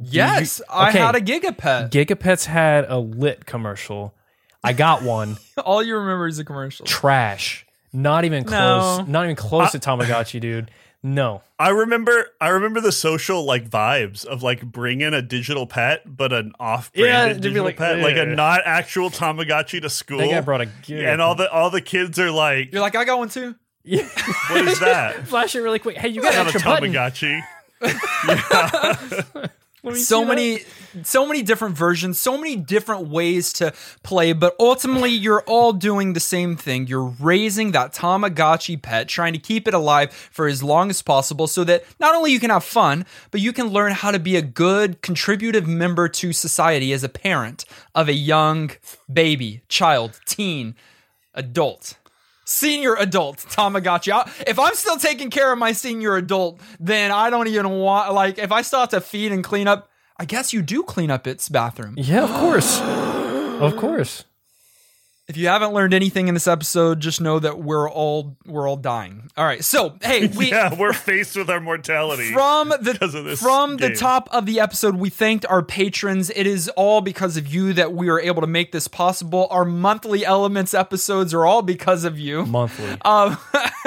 [0.00, 0.98] Yes, I okay.
[0.98, 1.90] had a Gigapet.
[1.90, 4.16] Gigapets had a lit commercial.
[4.64, 5.38] I got one.
[5.64, 6.86] All you remember is a commercial.
[6.86, 7.66] Trash.
[7.92, 8.98] Not even close.
[8.98, 9.04] No.
[9.06, 10.70] Not even close to Tamagotchi, dude.
[11.02, 11.42] No.
[11.58, 16.32] I remember I remember the social like vibes of like bringing a digital pet but
[16.32, 18.34] an off-branded Yeah, digital like, pet like a eh.
[18.34, 20.18] not actual Tamagotchi to school.
[20.18, 21.12] That guy brought a Gigapet.
[21.12, 23.56] and all the all the kids are like, You're like, I got one too.
[23.84, 24.06] Yeah.
[24.50, 25.96] "What is that?" Flash it really quick.
[25.96, 27.42] Hey, you got Not an a extra button.
[29.94, 30.60] So many
[31.02, 33.72] so many different versions so many different ways to
[34.02, 36.86] play but ultimately you're all doing the same thing.
[36.86, 41.46] You're raising that tamagotchi pet trying to keep it alive for as long as possible
[41.46, 44.36] so that not only you can have fun but you can learn how to be
[44.36, 47.64] a good contributive member to society as a parent
[47.94, 48.70] of a young
[49.12, 50.76] baby child teen
[51.34, 51.96] adult
[52.44, 54.12] senior adult Tamagotchi.
[54.12, 58.12] I- If I'm still taking care of my senior adult, then I don't even want
[58.12, 59.88] like if I still have to feed and clean up.
[60.18, 61.94] I guess you do clean up its bathroom.
[61.96, 62.80] Yeah, of course.
[62.80, 64.24] of course.
[65.28, 68.76] If you haven't learned anything in this episode, just know that we're all we're all
[68.76, 69.30] dying.
[69.36, 73.24] All right, so hey, we yeah, we're faced with our mortality from the because of
[73.24, 76.30] this from the top of the episode we thanked our patrons.
[76.30, 79.46] It is all because of you that we are able to make this possible.
[79.52, 82.44] Our monthly elements episodes are all because of you.
[82.44, 82.96] Monthly.
[83.04, 83.38] um,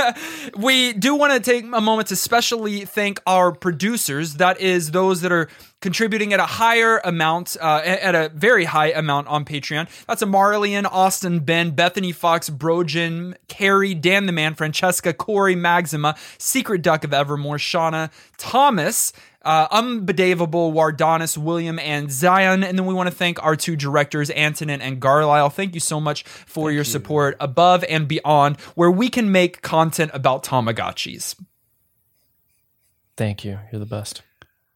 [0.57, 4.35] we do want to take a moment to specially thank our producers.
[4.35, 5.49] That is those that are
[5.85, 10.83] contributing at a higher amount uh, at a very high amount on patreon that's Amarlian,
[10.91, 17.13] austin ben bethany fox brojan carrie dan the man francesca corey maxima secret duck of
[17.13, 19.13] evermore shauna thomas
[19.43, 22.63] uh, Unbedavable, Wardonis, William, and Zion.
[22.63, 25.53] And then we want to thank our two directors, Antonin and Garlisle.
[25.53, 30.09] Thank you so much for your support above and beyond where we can make content
[30.15, 31.35] about Tamagotchis.
[33.15, 33.59] Thank you.
[33.71, 34.23] You're the best.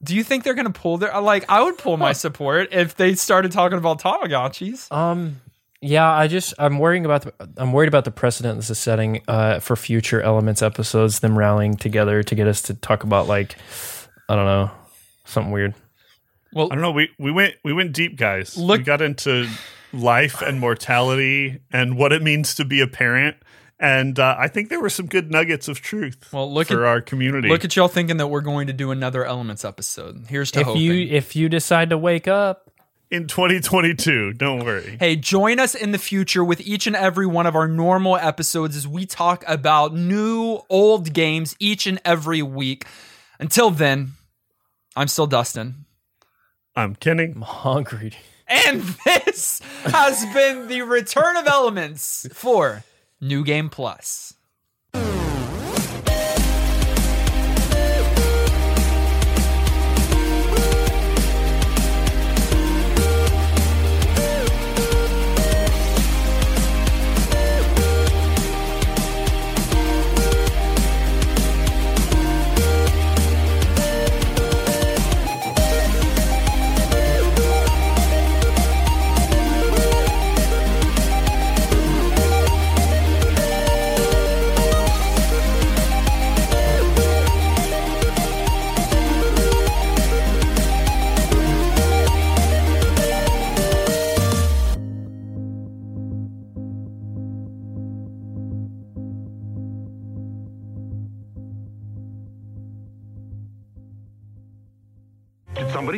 [0.03, 2.95] Do you think they're going to pull their, like, I would pull my support if
[2.95, 4.91] they started talking about Tamagotchis.
[4.91, 5.41] Um,
[5.81, 9.21] yeah, I just I'm worrying about the, I'm worried about the precedent this is setting
[9.27, 11.19] uh, for future Elements episodes.
[11.19, 13.55] Them rallying together to get us to talk about like
[14.27, 14.71] I don't know
[15.23, 15.73] something weird.
[16.51, 16.91] Well, I don't know.
[16.91, 18.57] We we went we went deep, guys.
[18.57, 19.47] Look- we got into
[19.93, 23.37] life and mortality and what it means to be a parent.
[23.79, 26.89] And uh, I think there were some good nuggets of truth Well, look for at-
[26.89, 27.47] our community.
[27.47, 30.25] Look at y'all thinking that we're going to do another Elements episode.
[30.27, 30.81] Here's to If hoping.
[30.81, 32.69] you if you decide to wake up,
[33.11, 34.33] in 2022.
[34.33, 34.97] Don't worry.
[34.99, 38.75] Hey, join us in the future with each and every one of our normal episodes
[38.75, 42.85] as we talk about new, old games each and every week.
[43.39, 44.11] Until then,
[44.95, 45.85] I'm still Dustin.
[46.75, 47.31] I'm kidding.
[47.37, 48.11] I'm hungry.
[48.47, 52.83] And this has been the Return of Elements for
[53.21, 54.33] New Game Plus.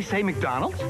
[0.02, 0.82] Say McDonald's?